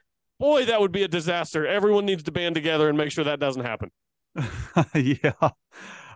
Boy, 0.40 0.64
that 0.64 0.80
would 0.80 0.92
be 0.92 1.02
a 1.02 1.08
disaster. 1.08 1.66
Everyone 1.66 2.06
needs 2.06 2.22
to 2.24 2.32
band 2.32 2.54
together 2.54 2.88
and 2.88 2.96
make 2.96 3.10
sure 3.10 3.24
that 3.24 3.40
doesn't 3.40 3.64
happen. 3.64 3.90
yeah. 4.94 5.50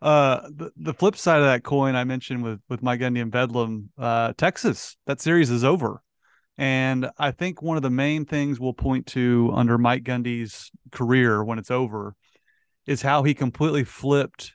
Uh, 0.02 0.48
the, 0.50 0.72
the 0.76 0.94
flip 0.94 1.16
side 1.16 1.38
of 1.38 1.44
that 1.44 1.62
coin 1.62 1.94
I 1.94 2.02
mentioned 2.02 2.42
with 2.42 2.60
with 2.68 2.82
Mike 2.82 2.98
Gundy 3.00 3.22
and 3.22 3.30
Bedlam, 3.30 3.90
uh, 3.96 4.32
Texas, 4.36 4.96
that 5.06 5.20
series 5.20 5.48
is 5.48 5.62
over. 5.62 6.02
And 6.58 7.08
I 7.18 7.30
think 7.30 7.62
one 7.62 7.76
of 7.76 7.84
the 7.84 7.90
main 7.90 8.24
things 8.24 8.58
we'll 8.58 8.72
point 8.72 9.06
to 9.08 9.52
under 9.54 9.78
Mike 9.78 10.02
Gundy's 10.02 10.72
career 10.90 11.42
when 11.44 11.60
it's 11.60 11.70
over 11.70 12.16
is 12.84 13.00
how 13.00 13.22
he 13.22 13.32
completely 13.32 13.84
flipped 13.84 14.54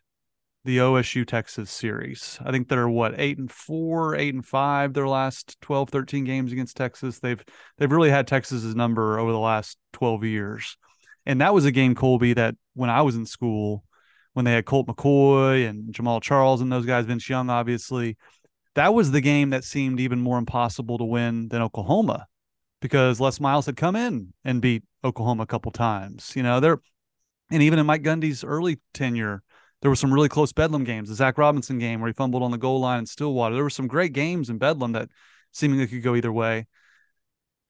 the 0.66 0.80
OSU 0.80 1.26
Texas 1.26 1.72
series. 1.72 2.38
I 2.44 2.52
think 2.52 2.68
they're 2.68 2.90
what 2.90 3.18
eight 3.18 3.38
and 3.38 3.50
four, 3.50 4.16
eight 4.16 4.34
and 4.34 4.46
five 4.46 4.94
their 4.94 5.08
last 5.08 5.56
12, 5.62 5.90
13 5.90 6.26
games 6.26 6.52
against 6.52 6.76
Texas. 6.76 7.20
They've 7.20 7.42
they've 7.78 7.92
really 7.92 8.10
had 8.10 8.28
Texas's 8.28 8.76
number 8.76 9.18
over 9.18 9.32
the 9.32 9.40
last 9.40 9.78
12 9.94 10.26
years. 10.26 10.76
And 11.26 11.40
that 11.40 11.54
was 11.54 11.64
a 11.64 11.72
game, 11.72 11.96
Colby, 11.96 12.34
that 12.34 12.56
when 12.74 12.90
I 12.90 13.02
was 13.02 13.16
in 13.16 13.26
school, 13.26 13.86
when 14.38 14.46
they 14.46 14.54
had 14.54 14.68
Colt 14.68 14.86
McCoy 14.86 15.68
and 15.68 15.92
Jamaal 15.92 16.22
Charles 16.22 16.62
and 16.62 16.72
those 16.72 16.86
guys, 16.86 17.06
Vince 17.06 17.28
Young, 17.28 17.50
obviously, 17.50 18.18
that 18.76 18.94
was 18.94 19.10
the 19.10 19.20
game 19.20 19.50
that 19.50 19.64
seemed 19.64 20.00
even 20.00 20.20
more 20.20 20.38
impossible 20.38 21.00
to 21.00 21.04
win 21.04 21.48
than 21.48 21.64
Oklahoma 21.64 22.28
because 22.80 23.20
Les 23.20 23.40
Miles 23.40 23.66
had 23.66 23.76
come 23.76 23.96
in 23.96 24.36
and 24.46 24.62
beat 24.62 24.84
Oklahoma 25.04 25.42
a 25.42 25.48
couple 25.48 25.72
times. 25.72 26.34
You 26.36 26.44
know, 26.44 26.60
they're 26.60 26.78
and 27.50 27.64
even 27.64 27.80
in 27.80 27.88
Mike 27.88 28.04
Gundy's 28.04 28.44
early 28.44 28.80
tenure, 28.94 29.42
there 29.82 29.90
were 29.90 29.96
some 29.96 30.14
really 30.14 30.30
close 30.30 30.54
Bedlam 30.54 30.84
games. 30.84 31.10
The 31.10 31.16
Zach 31.16 31.40
Robinson 31.40 31.80
game 31.80 32.00
where 32.00 32.10
he 32.10 32.14
fumbled 32.14 32.44
on 32.44 32.52
the 32.52 32.60
goal 32.60 32.80
line 32.80 33.00
in 33.00 33.06
Stillwater. 33.08 33.56
There 33.56 33.64
were 33.64 33.72
some 33.72 33.88
great 33.88 34.14
games 34.14 34.52
in 34.52 34.60
Bedlam 34.60 34.92
that 34.92 35.10
seemingly 35.52 35.88
could 35.88 36.04
go 36.04 36.16
either 36.16 36.32
way. 36.32 36.68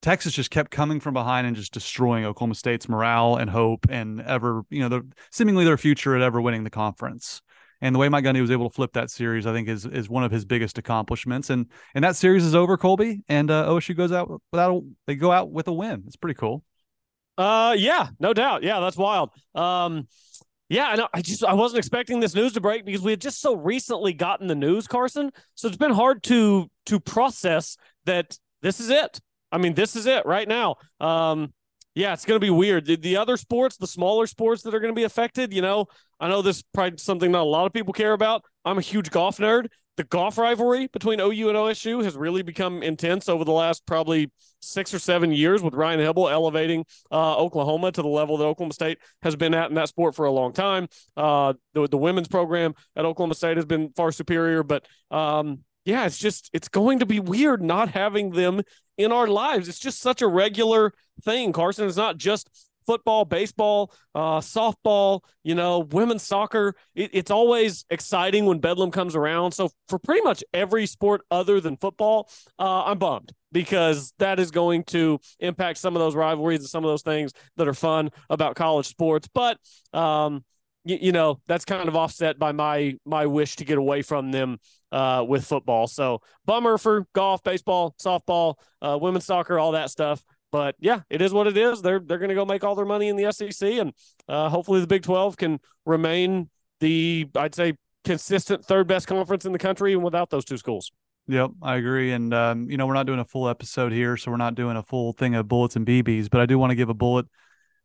Texas 0.02 0.34
just 0.34 0.52
kept 0.52 0.72
coming 0.72 1.00
from 1.00 1.14
behind 1.14 1.48
and 1.48 1.56
just 1.56 1.74
destroying 1.74 2.26
Oklahoma 2.26 2.56
State's 2.56 2.88
morale 2.88 3.36
and 3.36 3.50
hope 3.50 3.88
and 3.90 4.22
ever, 4.22 4.62
you 4.70 4.88
know, 4.88 5.02
seemingly 5.32 5.66
their 5.66 5.78
future 5.78 6.16
at 6.16 6.22
ever 6.22 6.40
winning 6.40 6.64
the 6.64 6.70
conference. 6.70 7.42
And 7.82 7.94
the 7.94 8.00
way 8.00 8.10
Mike 8.10 8.24
Gundy 8.24 8.42
was 8.42 8.52
able 8.52 8.70
to 8.70 8.74
flip 8.74 8.94
that 8.94 9.12
series, 9.12 9.46
I 9.46 9.54
think, 9.54 9.68
is 9.68 9.86
is 9.86 10.10
one 10.10 10.24
of 10.24 10.32
his 10.32 10.46
biggest 10.46 10.78
accomplishments. 10.78 11.50
And 11.50 11.68
and 11.94 12.04
that 12.04 12.16
series 12.16 12.44
is 12.44 12.56
over, 12.56 12.76
Colby, 12.78 13.24
and 13.30 13.52
uh, 13.52 13.68
OSU 13.68 13.96
goes 13.96 14.12
out 14.12 14.42
without 14.52 14.84
they 15.06 15.16
go 15.16 15.32
out 15.32 15.52
with 15.52 15.68
a 15.68 15.74
win. 15.74 16.04
It's 16.08 16.16
pretty 16.16 16.36
cool. 16.36 16.64
Uh, 17.38 17.76
yeah, 17.78 18.10
no 18.20 18.34
doubt. 18.34 18.64
Yeah, 18.64 18.80
that's 18.80 18.98
wild. 18.98 19.30
Um, 19.54 20.08
yeah, 20.70 20.92
and 20.92 21.04
I 21.14 21.22
just 21.22 21.44
I 21.44 21.54
wasn't 21.54 21.78
expecting 21.78 22.20
this 22.20 22.34
news 22.36 22.54
to 22.54 22.62
break 22.62 22.84
because 22.84 23.02
we 23.02 23.12
had 23.12 23.22
just 23.22 23.40
so 23.42 23.56
recently 23.56 24.14
gotten 24.14 24.48
the 24.48 24.56
news, 24.56 24.88
Carson. 24.88 25.32
So 25.56 25.68
it's 25.68 25.78
been 25.78 25.92
hard 25.92 26.24
to 26.24 26.70
to 26.88 27.00
process 27.00 27.78
that 28.06 28.38
this 28.62 28.80
is 28.80 28.90
it. 28.90 29.20
I 29.52 29.58
mean, 29.58 29.74
this 29.74 29.96
is 29.96 30.06
it 30.06 30.26
right 30.26 30.48
now. 30.48 30.76
Um, 31.00 31.54
yeah, 31.96 32.14
it's 32.14 32.26
going 32.26 32.40
to 32.40 32.46
be 32.46 32.52
weird. 32.52 32.86
The, 32.86 32.96
the, 32.96 33.18
other 33.18 33.38
sports, 33.38 33.78
the 33.78 33.88
smaller 33.88 34.28
sports 34.28 34.62
that 34.64 34.76
are 34.76 34.80
going 34.80 34.94
to 34.94 35.00
be 35.00 35.06
affected, 35.06 35.52
you 35.52 35.62
know, 35.62 35.88
I 36.20 36.28
know 36.28 36.42
this 36.42 36.58
is 36.58 36.64
probably 36.74 37.00
something 37.00 37.32
not 37.32 37.42
a 37.42 37.50
lot 37.50 37.66
of 37.66 37.74
people 37.74 37.94
care 37.94 38.14
about. 38.14 38.44
I'm 38.66 38.78
a 38.78 38.82
huge 38.82 39.10
golf 39.10 39.38
nerd 39.38 39.68
the 39.98 40.04
golf 40.04 40.38
rivalry 40.38 40.88
between 40.88 41.20
OU 41.20 41.50
and 41.50 41.58
OSU 41.58 42.04
has 42.04 42.16
really 42.16 42.44
become 42.44 42.84
intense 42.84 43.28
over 43.28 43.44
the 43.44 43.52
last 43.52 43.86
probably 43.88 44.32
six 44.62 44.94
or 44.94 45.00
seven 45.00 45.32
years 45.32 45.64
with 45.64 45.74
Ryan 45.74 46.00
Hybl 46.00 46.32
elevating 46.32 46.86
uh, 47.12 47.36
Oklahoma 47.36 47.92
to 47.92 48.02
the 48.02 48.08
level 48.08 48.38
that 48.38 48.46
Oklahoma 48.46 48.74
State 48.74 49.00
has 49.24 49.36
been 49.36 49.56
at 49.56 49.70
in 49.70 49.76
that 49.76 49.90
sport 49.90 50.16
for 50.16 50.26
a 50.26 50.32
long 50.32 50.54
time. 50.54 50.88
Uh, 51.18 51.54
the, 51.74 51.88
the 51.88 51.98
women's 51.98 52.28
program 52.28 52.76
at 52.96 53.06
Oklahoma 53.06 53.34
State 53.34 53.58
has 53.58 53.66
been 53.66 53.92
far 53.96 54.12
superior, 54.12 54.62
but 54.62 54.86
um, 55.10 55.64
yeah, 55.88 56.06
it's 56.06 56.18
just 56.18 56.50
it's 56.52 56.68
going 56.68 57.00
to 57.00 57.06
be 57.06 57.22
weird 57.22 57.64
not 57.64 57.88
having 57.88 58.32
them 58.32 58.62
in 58.98 59.14
our 59.14 59.26
lives. 59.26 59.70
It's 59.70 59.80
just 59.80 60.02
such 60.02 60.22
a 60.22 60.28
regular 60.28 60.92
thing, 61.24 61.54
Carson. 61.54 61.88
It's 61.88 61.96
not 61.96 62.18
just 62.18 62.50
football, 62.86 63.24
baseball, 63.24 63.94
uh, 64.14 64.42
softball, 64.42 65.22
you 65.44 65.56
know, 65.56 65.80
women's 65.80 66.24
soccer. 66.24 66.76
It, 66.94 67.12
it's 67.14 67.32
always 67.32 67.86
exciting 67.90 68.46
when 68.46 68.60
Bedlam 68.60 68.92
comes 68.92 69.16
around. 69.16 69.54
So 69.54 69.70
for 69.88 69.98
pretty 69.98 70.22
much 70.24 70.44
every 70.54 70.88
sport 70.88 71.22
other 71.32 71.62
than 71.62 71.78
football, 71.78 72.30
uh, 72.60 72.84
I'm 72.84 72.98
bummed 72.98 73.32
because 73.54 74.14
that 74.20 74.42
is 74.42 74.52
going 74.52 74.84
to 74.86 75.20
impact 75.40 75.78
some 75.78 75.96
of 75.96 76.02
those 76.02 76.16
rivalries 76.16 76.60
and 76.60 76.70
some 76.70 76.84
of 76.84 76.90
those 76.90 77.02
things 77.02 77.32
that 77.56 77.68
are 77.68 77.74
fun 77.74 78.10
about 78.30 78.58
college 78.58 78.88
sports. 78.88 79.30
But 79.34 79.58
um, 79.94 80.44
you, 80.84 80.98
you 81.00 81.12
know, 81.14 81.40
that's 81.48 81.64
kind 81.64 81.88
of 81.88 81.96
offset 81.96 82.38
by 82.38 82.52
my 82.52 82.98
my 83.06 83.26
wish 83.26 83.56
to 83.58 83.66
get 83.66 83.78
away 83.78 84.02
from 84.02 84.32
them 84.32 84.58
uh, 84.92 85.26
with 85.28 85.46
football. 85.46 85.88
So 85.88 86.22
bummer 86.46 86.78
for 86.78 87.06
golf, 87.14 87.44
baseball, 87.44 87.96
softball, 88.02 88.56
uh, 88.82 88.98
women's 89.00 89.26
soccer, 89.26 89.60
all 89.60 89.74
that 89.74 89.90
stuff. 89.90 90.24
But 90.52 90.76
yeah, 90.80 91.02
it 91.10 91.22
is 91.22 91.34
what 91.34 91.48
it 91.48 91.58
is. 91.58 91.82
They're 91.82 92.00
they're 92.00 92.20
going 92.20 92.30
to 92.30 92.36
go 92.36 92.46
make 92.46 92.64
all 92.64 92.76
their 92.76 92.86
money 92.86 93.10
in 93.10 93.16
the 93.18 93.32
SEC, 93.32 93.70
and 93.74 93.94
uh, 94.30 94.50
hopefully 94.50 94.80
the 94.80 94.88
Big 94.88 95.04
Twelve 95.04 95.36
can 95.36 95.60
remain 95.86 96.50
the 96.80 97.30
I'd 97.36 97.54
say 97.54 97.76
consistent 98.06 98.64
third 98.64 98.88
best 98.88 99.08
conference 99.08 99.46
in 99.46 99.52
the 99.52 99.60
country, 99.60 99.92
even 99.92 100.04
without 100.04 100.30
those 100.30 100.46
two 100.46 100.58
schools. 100.58 100.92
Yep, 101.28 101.52
I 101.62 101.76
agree. 101.76 102.14
And 102.14 102.34
um, 102.34 102.70
you 102.70 102.78
know, 102.78 102.88
we're 102.88 102.94
not 102.94 103.06
doing 103.06 103.20
a 103.20 103.26
full 103.26 103.50
episode 103.50 103.92
here, 103.92 104.16
so 104.16 104.32
we're 104.32 104.38
not 104.38 104.56
doing 104.56 104.78
a 104.78 104.84
full 104.84 105.12
thing 105.12 105.36
of 105.36 105.48
bullets 105.48 105.76
and 105.76 105.86
BBs. 105.86 106.30
But 106.30 106.40
I 106.40 106.46
do 106.46 106.58
want 106.58 106.72
to 106.72 106.76
give 106.76 106.90
a 106.90 106.94
bullet 106.94 107.26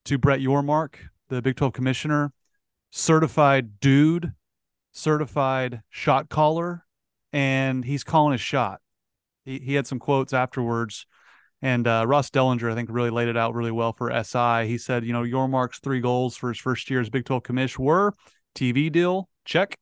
to 0.05 0.19
Brett 0.19 0.41
Yormark, 0.41 0.95
the 1.29 1.43
Big 1.43 1.57
Twelve 1.57 1.73
commissioner, 1.73 2.33
certified 2.91 3.81
dude, 3.81 4.33
certified 4.93 5.83
shot 5.91 6.29
caller, 6.29 6.87
and 7.33 7.85
he's 7.85 8.05
calling 8.05 8.33
his 8.33 8.41
shot. 8.41 8.81
He 9.45 9.59
he 9.59 9.75
had 9.75 9.87
some 9.87 9.99
quotes 9.99 10.33
afterwards 10.33 11.07
and 11.63 11.87
uh, 11.87 12.05
Ross 12.07 12.29
Dellenger, 12.29 12.71
I 12.71 12.75
think, 12.75 12.91
really 12.91 13.11
laid 13.11 13.29
it 13.29 13.37
out 13.37 13.55
really 13.55 13.71
well 13.71 13.93
for 13.93 14.11
SI. 14.25 14.67
He 14.67 14.77
said, 14.79 15.05
you 15.07 15.13
know, 15.13 15.23
Yormark's 15.23 15.79
three 15.79 16.01
goals 16.01 16.37
for 16.37 16.49
his 16.49 16.59
first 16.59 16.91
year 16.91 17.01
as 17.01 17.09
Big 17.09 17.25
12 17.25 17.45
commish 17.45 17.79
were 17.79 18.13
TV 18.55 18.91
deal, 18.91 19.29
check. 19.45 19.79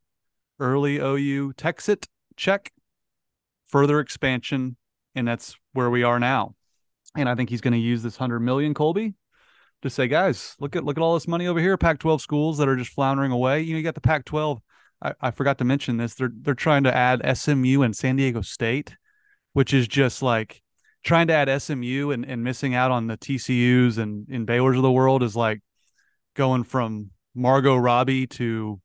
Early 0.59 0.99
OU 0.99 1.54
Texit, 1.54 2.07
check. 2.37 2.71
Further 3.69 3.99
expansion, 3.99 4.76
and 5.14 5.26
that's 5.26 5.57
where 5.73 5.88
we 5.88 6.02
are 6.02 6.21
now. 6.21 6.54
And 7.16 7.30
I 7.30 7.35
think 7.35 7.49
he's 7.49 7.62
going 7.62 7.73
to 7.73 7.78
use 7.78 8.02
this 8.02 8.16
hundred 8.16 8.40
million, 8.40 8.75
Colby, 8.75 9.14
to 9.80 9.88
say, 9.88 10.07
guys, 10.07 10.57
look 10.61 10.76
at 10.76 10.85
look 10.85 10.99
at 10.99 11.00
all 11.00 11.14
this 11.14 11.26
money 11.26 11.47
over 11.47 11.61
here. 11.61 11.78
Pac-12 11.78 12.21
schools 12.21 12.59
that 12.59 12.69
are 12.69 12.76
just 12.76 12.92
floundering 12.92 13.33
away. 13.33 13.62
You 13.62 13.73
know, 13.73 13.78
you 13.78 13.85
got 13.85 13.95
the 13.95 14.02
Pac-12. 14.02 14.59
I, 15.02 15.14
I 15.21 15.30
forgot 15.30 15.59
to 15.59 15.64
mention 15.64 15.97
this. 15.97 16.14
They're 16.14 16.33
they're 16.33 16.54
trying 16.54 16.85
to 16.85 16.97
add 16.97 17.37
SMU 17.37 17.83
and 17.83 17.97
San 17.97 18.16
Diego 18.16 18.40
State, 18.40 18.97
which 19.52 19.73
is 19.73 19.88
just 19.88 20.23
like 20.23 20.62
trying 21.02 21.26
to 21.28 21.33
add 21.33 21.62
SMU 21.62 22.11
and, 22.11 22.25
and 22.25 22.45
missing 22.45 22.75
out 22.75 22.90
on 22.90 23.07
the 23.07 23.16
TCUs 23.16 23.99
and 23.99 24.28
in 24.28 24.45
Baylor's 24.45 24.76
of 24.76 24.83
the 24.83 24.92
world 24.92 25.23
is 25.23 25.35
like 25.35 25.61
going 26.35 26.64
from 26.64 27.11
Margot 27.35 27.76
Robbie 27.76 28.26
to 28.26 28.80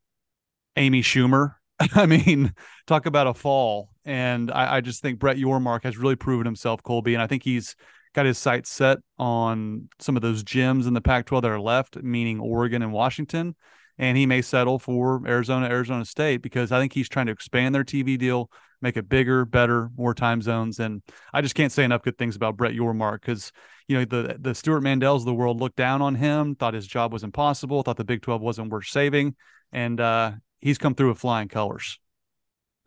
Amy 0.76 1.02
Schumer. 1.02 1.56
I 1.80 2.06
mean, 2.06 2.54
talk 2.88 3.06
about 3.06 3.28
a 3.28 3.34
fall. 3.34 3.90
And 4.06 4.52
I, 4.52 4.78
I, 4.78 4.82
just 4.82 5.02
think 5.02 5.20
Brett 5.20 5.38
Yormark 5.38 5.84
has 5.84 5.98
really 5.98 6.16
proven 6.16 6.46
himself, 6.46 6.84
Colby. 6.84 7.16
And 7.16 7.24
I 7.24 7.28
think 7.28 7.44
he's 7.44 7.76
got 8.14 8.26
his 8.26 8.38
sights 8.38 8.70
set 8.70 9.00
on 9.18 9.90
some 10.00 10.16
of 10.16 10.22
those 10.22 10.44
gyms 10.44 10.88
in 10.88 10.94
the 10.94 11.02
Pac 11.02 11.26
12 11.26 11.42
that 11.42 11.52
are 11.52 11.60
left, 11.60 11.98
meaning 11.98 12.40
Oregon 12.40 12.82
and 12.82 12.94
Washington. 12.94 13.56
And 13.98 14.18
he 14.18 14.26
may 14.26 14.42
settle 14.42 14.78
for 14.78 15.22
Arizona, 15.26 15.68
Arizona 15.68 16.04
State 16.04 16.42
because 16.42 16.72
I 16.72 16.80
think 16.80 16.94
he's 16.94 17.08
trying 17.08 17.28
to 17.28 17.32
expand 17.32 17.74
their 17.74 17.86
TV 17.86 18.18
deal, 18.18 18.52
make 18.82 18.98
it 18.98 19.08
bigger, 19.08 19.46
better, 19.46 19.90
more 19.96 20.14
time 20.14 20.42
zones. 20.42 20.80
And 20.80 21.02
I 21.34 21.42
just 21.42 21.56
can't 21.56 21.72
say 21.72 21.84
enough 21.84 22.04
good 22.04 22.18
things 22.18 22.36
about 22.36 22.58
Brett 22.58 22.74
Yormark 22.74 23.22
because 23.22 23.52
you 23.88 23.98
know 23.98 24.06
the 24.06 24.38
the 24.40 24.56
Stewart 24.56 24.84
Mandels 24.84 25.20
of 25.20 25.26
the 25.26 25.34
world 25.34 25.60
looked 25.60 25.78
down 25.78 26.02
on 26.02 26.16
him, 26.16 26.56
thought 26.56 26.74
his 26.74 26.88
job 26.88 27.14
was 27.14 27.24
impossible, 27.24 27.84
thought 27.84 27.98
the 27.98 28.04
Big 28.04 28.22
Twelve 28.22 28.42
wasn't 28.42 28.72
worth 28.72 28.88
saving, 28.88 29.36
and 29.72 30.02
uh, 30.02 30.32
he's 30.60 30.78
come 30.78 30.96
through 30.96 31.10
with 31.10 31.20
flying 31.20 31.48
colors. 31.48 32.00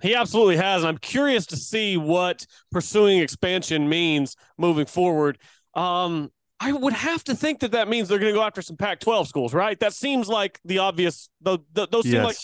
He 0.00 0.14
absolutely 0.14 0.56
has, 0.56 0.82
and 0.82 0.88
I'm 0.88 0.98
curious 0.98 1.46
to 1.46 1.56
see 1.56 1.96
what 1.96 2.46
pursuing 2.70 3.18
expansion 3.18 3.88
means 3.88 4.36
moving 4.56 4.86
forward. 4.86 5.38
Um, 5.74 6.30
I 6.60 6.72
would 6.72 6.92
have 6.92 7.22
to 7.24 7.34
think 7.34 7.60
that 7.60 7.72
that 7.72 7.88
means 7.88 8.08
they're 8.08 8.18
going 8.18 8.32
to 8.32 8.38
go 8.38 8.44
after 8.44 8.62
some 8.62 8.76
Pac-12 8.76 9.26
schools, 9.28 9.54
right? 9.54 9.78
That 9.78 9.94
seems 9.94 10.28
like 10.28 10.60
the 10.64 10.78
obvious. 10.78 11.28
The, 11.40 11.58
the, 11.72 11.86
those 11.86 12.04
seem 12.04 12.14
yes. 12.14 12.24
like 12.24 12.36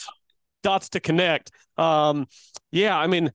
dots 0.63 0.91
to 0.91 1.01
connect. 1.01 1.51
Um, 1.77 2.27
yeah, 2.71 2.97
I 2.97 3.09
mean, 3.09 3.33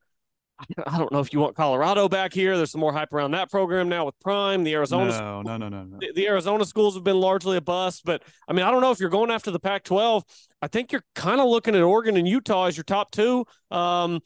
I 0.86 0.98
don't 0.98 1.12
know 1.12 1.20
if 1.20 1.32
you 1.32 1.40
want 1.40 1.56
Colorado 1.56 2.10
back 2.10 2.34
here. 2.34 2.58
There's 2.58 2.72
some 2.72 2.82
more 2.82 2.94
hype 2.94 3.14
around 3.14 3.32
that 3.32 3.50
program 3.50 3.88
now 3.90 4.06
with 4.06 4.20
Prime. 4.20 4.64
The 4.64 4.74
Arizona, 4.74 5.12
no, 5.12 5.42
no, 5.42 5.58
no, 5.58 5.70
no, 5.70 5.84
no. 5.84 5.98
The, 6.00 6.12
the, 6.14 6.28
Arizona 6.28 6.66
schools 6.66 6.96
have 6.96 7.04
been 7.04 7.20
largely 7.20 7.58
a 7.58 7.62
bust, 7.62 8.04
but 8.04 8.24
I 8.48 8.54
mean, 8.54 8.66
I 8.66 8.72
don't 8.72 8.82
know 8.82 8.92
if 8.92 9.00
you're 9.00 9.10
going 9.10 9.32
after 9.32 9.52
the 9.52 9.60
Pac-12. 9.60 10.24
I 10.62 10.68
think 10.68 10.92
you're 10.92 11.04
kind 11.16 11.40
of 11.40 11.48
looking 11.48 11.76
at 11.76 11.82
Oregon 11.82 12.18
and 12.18 12.28
Utah 12.28 12.66
as 12.66 12.76
your 12.76 12.84
top 12.84 13.12
two. 13.12 13.46
Um, 13.72 14.20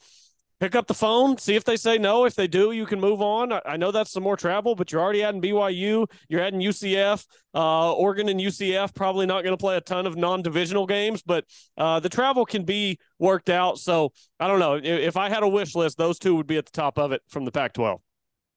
pick 0.60 0.74
up 0.74 0.86
the 0.86 0.94
phone, 0.94 1.36
see 1.38 1.54
if 1.54 1.64
they 1.64 1.76
say 1.76 1.98
no. 1.98 2.24
If 2.24 2.34
they 2.34 2.46
do, 2.46 2.72
you 2.72 2.86
can 2.86 3.00
move 3.00 3.20
on. 3.20 3.52
I, 3.52 3.60
I 3.66 3.76
know 3.76 3.90
that's 3.90 4.12
some 4.12 4.22
more 4.22 4.36
travel, 4.36 4.74
but 4.74 4.92
you're 4.92 5.00
already 5.00 5.22
adding 5.22 5.42
BYU, 5.42 6.06
you're 6.28 6.40
adding 6.40 6.60
UCF, 6.60 7.26
uh, 7.54 7.92
Oregon 7.92 8.28
and 8.28 8.40
UCF. 8.40 8.94
Probably 8.94 9.26
not 9.26 9.42
going 9.42 9.52
to 9.52 9.60
play 9.60 9.76
a 9.76 9.80
ton 9.80 10.06
of 10.06 10.16
non-divisional 10.16 10.86
games, 10.86 11.22
but 11.22 11.44
uh, 11.76 12.00
the 12.00 12.08
travel 12.08 12.44
can 12.44 12.64
be 12.64 12.98
worked 13.18 13.50
out. 13.50 13.78
So 13.78 14.12
I 14.40 14.48
don't 14.48 14.60
know. 14.60 14.76
If, 14.76 14.84
if 14.84 15.16
I 15.16 15.28
had 15.28 15.42
a 15.42 15.48
wish 15.48 15.74
list, 15.74 15.98
those 15.98 16.18
two 16.18 16.34
would 16.36 16.46
be 16.46 16.56
at 16.56 16.66
the 16.66 16.72
top 16.72 16.98
of 16.98 17.12
it 17.12 17.22
from 17.28 17.44
the 17.44 17.52
Pac-12. 17.52 17.98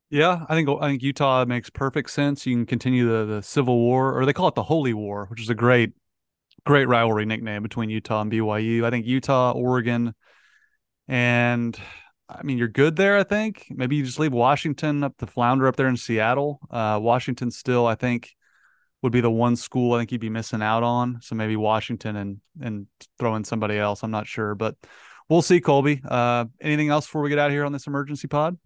Yeah, 0.09 0.45
I 0.47 0.55
think 0.55 0.69
I 0.69 0.87
think 0.87 1.03
Utah 1.03 1.43
makes 1.43 1.69
perfect 1.69 2.09
sense. 2.11 2.45
You 2.45 2.55
can 2.55 2.65
continue 2.65 3.09
the 3.09 3.25
the 3.25 3.43
Civil 3.43 3.77
War, 3.77 4.17
or 4.17 4.25
they 4.25 4.31
call 4.31 4.47
it 4.47 4.55
the 4.55 4.63
Holy 4.63 4.93
War, 4.93 5.25
which 5.25 5.41
is 5.41 5.49
a 5.49 5.53
great 5.53 5.91
great 6.65 6.87
rivalry 6.87 7.25
nickname 7.25 7.61
between 7.61 7.89
Utah 7.89 8.21
and 8.21 8.31
BYU. 8.31 8.85
I 8.85 8.89
think 8.89 9.05
Utah, 9.05 9.51
Oregon, 9.51 10.13
and 11.07 11.77
I 12.29 12.43
mean 12.43 12.57
you're 12.57 12.67
good 12.67 12.95
there. 12.95 13.17
I 13.17 13.23
think 13.23 13.67
maybe 13.69 13.95
you 13.95 14.03
just 14.03 14.19
leave 14.19 14.33
Washington 14.33 15.03
up 15.03 15.13
the 15.17 15.27
flounder 15.27 15.67
up 15.67 15.75
there 15.75 15.87
in 15.87 15.97
Seattle. 15.97 16.59
Uh, 16.69 16.99
Washington 17.01 17.51
still, 17.51 17.85
I 17.85 17.95
think, 17.95 18.35
would 19.01 19.13
be 19.13 19.21
the 19.21 19.31
one 19.31 19.55
school 19.55 19.93
I 19.93 19.99
think 19.99 20.11
you'd 20.11 20.21
be 20.21 20.29
missing 20.29 20.61
out 20.61 20.83
on. 20.83 21.19
So 21.21 21.35
maybe 21.35 21.55
Washington 21.55 22.15
and 22.15 22.41
and 22.61 22.87
throw 23.19 23.35
in 23.35 23.43
somebody 23.43 23.77
else. 23.77 24.03
I'm 24.03 24.11
not 24.11 24.27
sure, 24.27 24.55
but 24.55 24.75
we'll 25.29 25.41
see. 25.41 25.61
Colby, 25.61 26.01
uh, 26.07 26.45
anything 26.61 26.89
else 26.89 27.05
before 27.05 27.21
we 27.21 27.29
get 27.29 27.39
out 27.39 27.47
of 27.47 27.53
here 27.53 27.65
on 27.65 27.71
this 27.71 27.87
emergency 27.87 28.27
pod? 28.27 28.57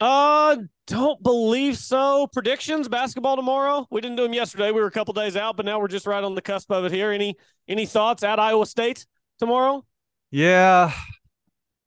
Uh, 0.00 0.56
don't 0.86 1.22
believe 1.22 1.78
so. 1.78 2.26
Predictions 2.32 2.88
basketball 2.88 3.36
tomorrow. 3.36 3.86
We 3.90 4.00
didn't 4.00 4.16
do 4.16 4.24
them 4.24 4.34
yesterday. 4.34 4.70
We 4.70 4.80
were 4.80 4.86
a 4.86 4.90
couple 4.90 5.14
days 5.14 5.36
out, 5.36 5.56
but 5.56 5.64
now 5.64 5.78
we're 5.80 5.88
just 5.88 6.06
right 6.06 6.22
on 6.22 6.34
the 6.34 6.42
cusp 6.42 6.70
of 6.70 6.84
it 6.84 6.92
here. 6.92 7.10
Any 7.10 7.36
any 7.68 7.86
thoughts 7.86 8.22
at 8.22 8.38
Iowa 8.38 8.66
State 8.66 9.06
tomorrow? 9.38 9.84
Yeah, 10.30 10.92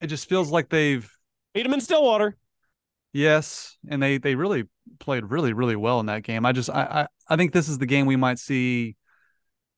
it 0.02 0.08
just 0.08 0.30
feels 0.30 0.52
like 0.52 0.70
they've 0.70 1.10
beat 1.54 1.64
them 1.64 1.74
in 1.74 1.82
Stillwater. 1.82 2.38
Yes, 3.14 3.78
and 3.90 4.02
they 4.02 4.18
they 4.18 4.36
really 4.36 4.66
played 5.00 5.26
really 5.26 5.54
really 5.54 5.76
well 5.76 6.00
in 6.00 6.06
that 6.08 6.24
game. 6.24 6.46
I 6.46 6.52
just 6.52 6.70
I 6.70 6.84
I, 6.84 7.34
I 7.34 7.36
think 7.36 7.52
this 7.52 7.70
is 7.70 7.78
the 7.78 7.86
game 7.86 8.06
we 8.06 8.16
might 8.16 8.40
see. 8.40 8.96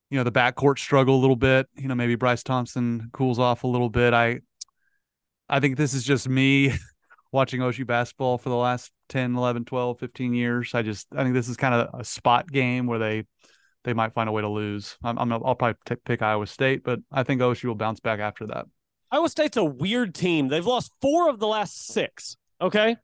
You 0.10 0.18
know 0.18 0.24
the 0.24 0.32
backcourt 0.32 0.80
struggle 0.80 1.16
a 1.16 1.22
little 1.22 1.36
bit. 1.36 1.68
You 1.76 1.88
know 1.88 1.96
maybe 1.96 2.16
Bryce 2.16 2.44
Thompson 2.44 3.10
cools 3.14 3.40
off 3.40 3.64
a 3.64 3.68
little 3.68 3.90
bit. 3.90 4.14
I 4.14 4.40
I 5.48 5.60
think 5.60 5.78
this 5.78 5.94
is 5.94 6.04
just 6.04 6.28
me 6.28 6.74
watching 7.32 7.62
OSU 7.62 7.86
basketball 7.86 8.38
for 8.38 8.50
the 8.50 8.56
last 8.56 8.92
10, 9.10 9.36
11, 9.36 9.66
12, 9.66 10.00
15 10.00 10.34
years. 10.34 10.74
I 10.74 10.82
just 10.82 11.08
I 11.16 11.24
think 11.24 11.36
this 11.36 11.48
is 11.48 11.58
kind 11.58 11.74
of 11.74 12.00
a 12.00 12.04
spot 12.04 12.48
game 12.52 12.88
where 12.88 13.00
they 13.00 13.26
they 13.84 13.94
might 13.94 14.14
find 14.14 14.28
a 14.28 14.32
way 14.32 14.42
to 14.42 14.50
lose. 14.50 14.98
I'm, 15.04 15.18
I'm 15.18 15.32
I'll 15.32 15.56
probably 15.56 15.76
t- 15.86 15.96
pick 15.96 16.22
Iowa 16.22 16.48
State, 16.48 16.84
but 16.84 17.00
I 17.12 17.24
think 17.24 17.42
OSU 17.42 17.66
will 17.66 17.76
bounce 17.76 18.00
back 18.00 18.20
after 18.20 18.48
that. 18.48 18.66
Iowa 19.12 19.30
State's 19.30 19.58
a 19.58 19.63
weird 19.63 20.13
team. 20.13 20.48
They've 20.48 20.66
lost 20.66 20.92
four 21.01 21.30
of 21.30 21.39
the 21.39 21.48
last 21.48 21.88
six. 21.88 22.36
Okay, 22.62 22.98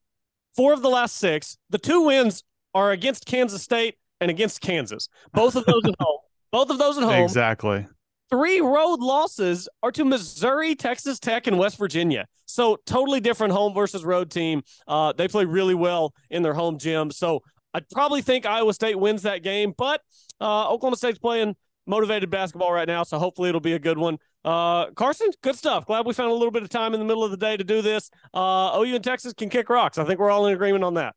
four 0.55 0.73
of 0.73 0.81
the 0.81 0.89
last 0.89 1.17
six. 1.17 1.57
The 1.69 1.77
two 1.77 2.01
wins 2.01 2.43
are 2.73 2.91
against 2.91 3.25
Kansas 3.25 3.63
State 3.63 3.95
and 4.19 4.29
against 4.29 4.61
Kansas. 4.61 5.07
Both 5.33 5.55
of 5.55 5.65
those 5.65 5.85
at 5.85 5.95
home. 5.99 6.19
Both 6.51 6.69
of 6.69 6.77
those 6.77 6.97
at 6.97 7.03
home. 7.03 7.23
Exactly 7.23 7.85
three 8.29 8.59
road 8.61 8.99
losses 8.99 9.69
are 9.83 9.91
to 9.91 10.05
Missouri, 10.05 10.75
Texas 10.75 11.19
Tech, 11.19 11.47
and 11.47 11.57
West 11.57 11.77
Virginia. 11.77 12.27
So 12.45 12.77
totally 12.85 13.19
different 13.19 13.53
home 13.53 13.73
versus 13.73 14.03
road 14.03 14.31
team. 14.31 14.63
Uh, 14.87 15.13
they 15.13 15.27
play 15.27 15.45
really 15.45 15.75
well 15.75 16.13
in 16.29 16.43
their 16.43 16.53
home 16.53 16.77
gym. 16.77 17.11
So 17.11 17.41
I'd 17.73 17.89
probably 17.89 18.21
think 18.21 18.45
Iowa 18.45 18.73
State 18.73 18.97
wins 18.97 19.23
that 19.23 19.43
game, 19.43 19.73
but 19.77 20.01
uh, 20.39 20.69
Oklahoma 20.69 20.97
State's 20.97 21.19
playing 21.19 21.55
motivated 21.85 22.29
basketball 22.29 22.71
right 22.71 22.87
now. 22.87 23.03
So 23.03 23.19
hopefully 23.19 23.49
it'll 23.49 23.61
be 23.61 23.73
a 23.73 23.79
good 23.79 23.97
one. 23.97 24.17
Uh, 24.43 24.91
Carson, 24.91 25.29
good 25.41 25.55
stuff. 25.55 25.85
Glad 25.85 26.05
we 26.05 26.13
found 26.13 26.31
a 26.31 26.33
little 26.33 26.51
bit 26.51 26.63
of 26.63 26.69
time 26.69 26.93
in 26.93 26.99
the 26.99 27.05
middle 27.05 27.23
of 27.23 27.31
the 27.31 27.37
day 27.37 27.57
to 27.57 27.63
do 27.63 27.81
this. 27.81 28.09
Uh, 28.33 28.77
OU 28.77 28.95
and 28.95 29.03
Texas 29.03 29.33
can 29.33 29.49
kick 29.49 29.69
rocks. 29.69 29.97
I 29.97 30.05
think 30.05 30.19
we're 30.19 30.31
all 30.31 30.47
in 30.47 30.53
agreement 30.53 30.83
on 30.83 30.95
that. 30.95 31.15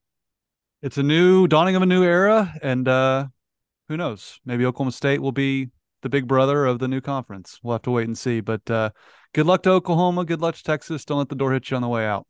It's 0.80 0.96
a 0.96 1.02
new 1.02 1.48
dawning 1.48 1.74
of 1.74 1.82
a 1.82 1.86
new 1.86 2.04
era, 2.04 2.54
and 2.62 2.86
uh, 2.86 3.26
who 3.88 3.96
knows? 3.96 4.38
Maybe 4.44 4.64
Oklahoma 4.64 4.92
State 4.92 5.20
will 5.20 5.32
be 5.32 5.70
the 6.02 6.08
big 6.08 6.28
brother 6.28 6.64
of 6.66 6.78
the 6.78 6.86
new 6.88 7.00
conference. 7.00 7.58
We'll 7.62 7.74
have 7.74 7.82
to 7.82 7.90
wait 7.90 8.06
and 8.06 8.16
see. 8.16 8.40
But 8.40 8.70
uh, 8.70 8.90
good 9.34 9.46
luck 9.46 9.62
to 9.64 9.70
Oklahoma. 9.70 10.24
Good 10.24 10.40
luck 10.40 10.54
to 10.54 10.62
Texas. 10.62 11.04
Don't 11.04 11.18
let 11.18 11.28
the 11.28 11.34
door 11.34 11.52
hit 11.52 11.70
you 11.70 11.76
on 11.76 11.82
the 11.82 11.88
way 11.88 12.06
out. 12.06 12.26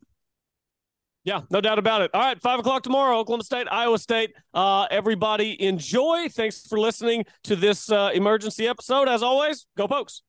Yeah, 1.29 1.41
no 1.51 1.61
doubt 1.61 1.77
about 1.77 2.01
it. 2.01 2.09
All 2.15 2.21
right, 2.21 2.41
five 2.41 2.57
o'clock 2.57 2.81
tomorrow, 2.81 3.19
Oklahoma 3.19 3.43
State, 3.43 3.67
Iowa 3.69 3.99
State. 3.99 4.33
Uh, 4.51 4.87
everybody 4.89 5.61
enjoy. 5.63 6.27
Thanks 6.27 6.65
for 6.65 6.79
listening 6.79 7.23
to 7.43 7.55
this 7.55 7.91
uh, 7.91 8.09
emergency 8.15 8.67
episode. 8.67 9.07
As 9.07 9.21
always, 9.21 9.67
go 9.77 9.87
Pokes. 9.87 10.23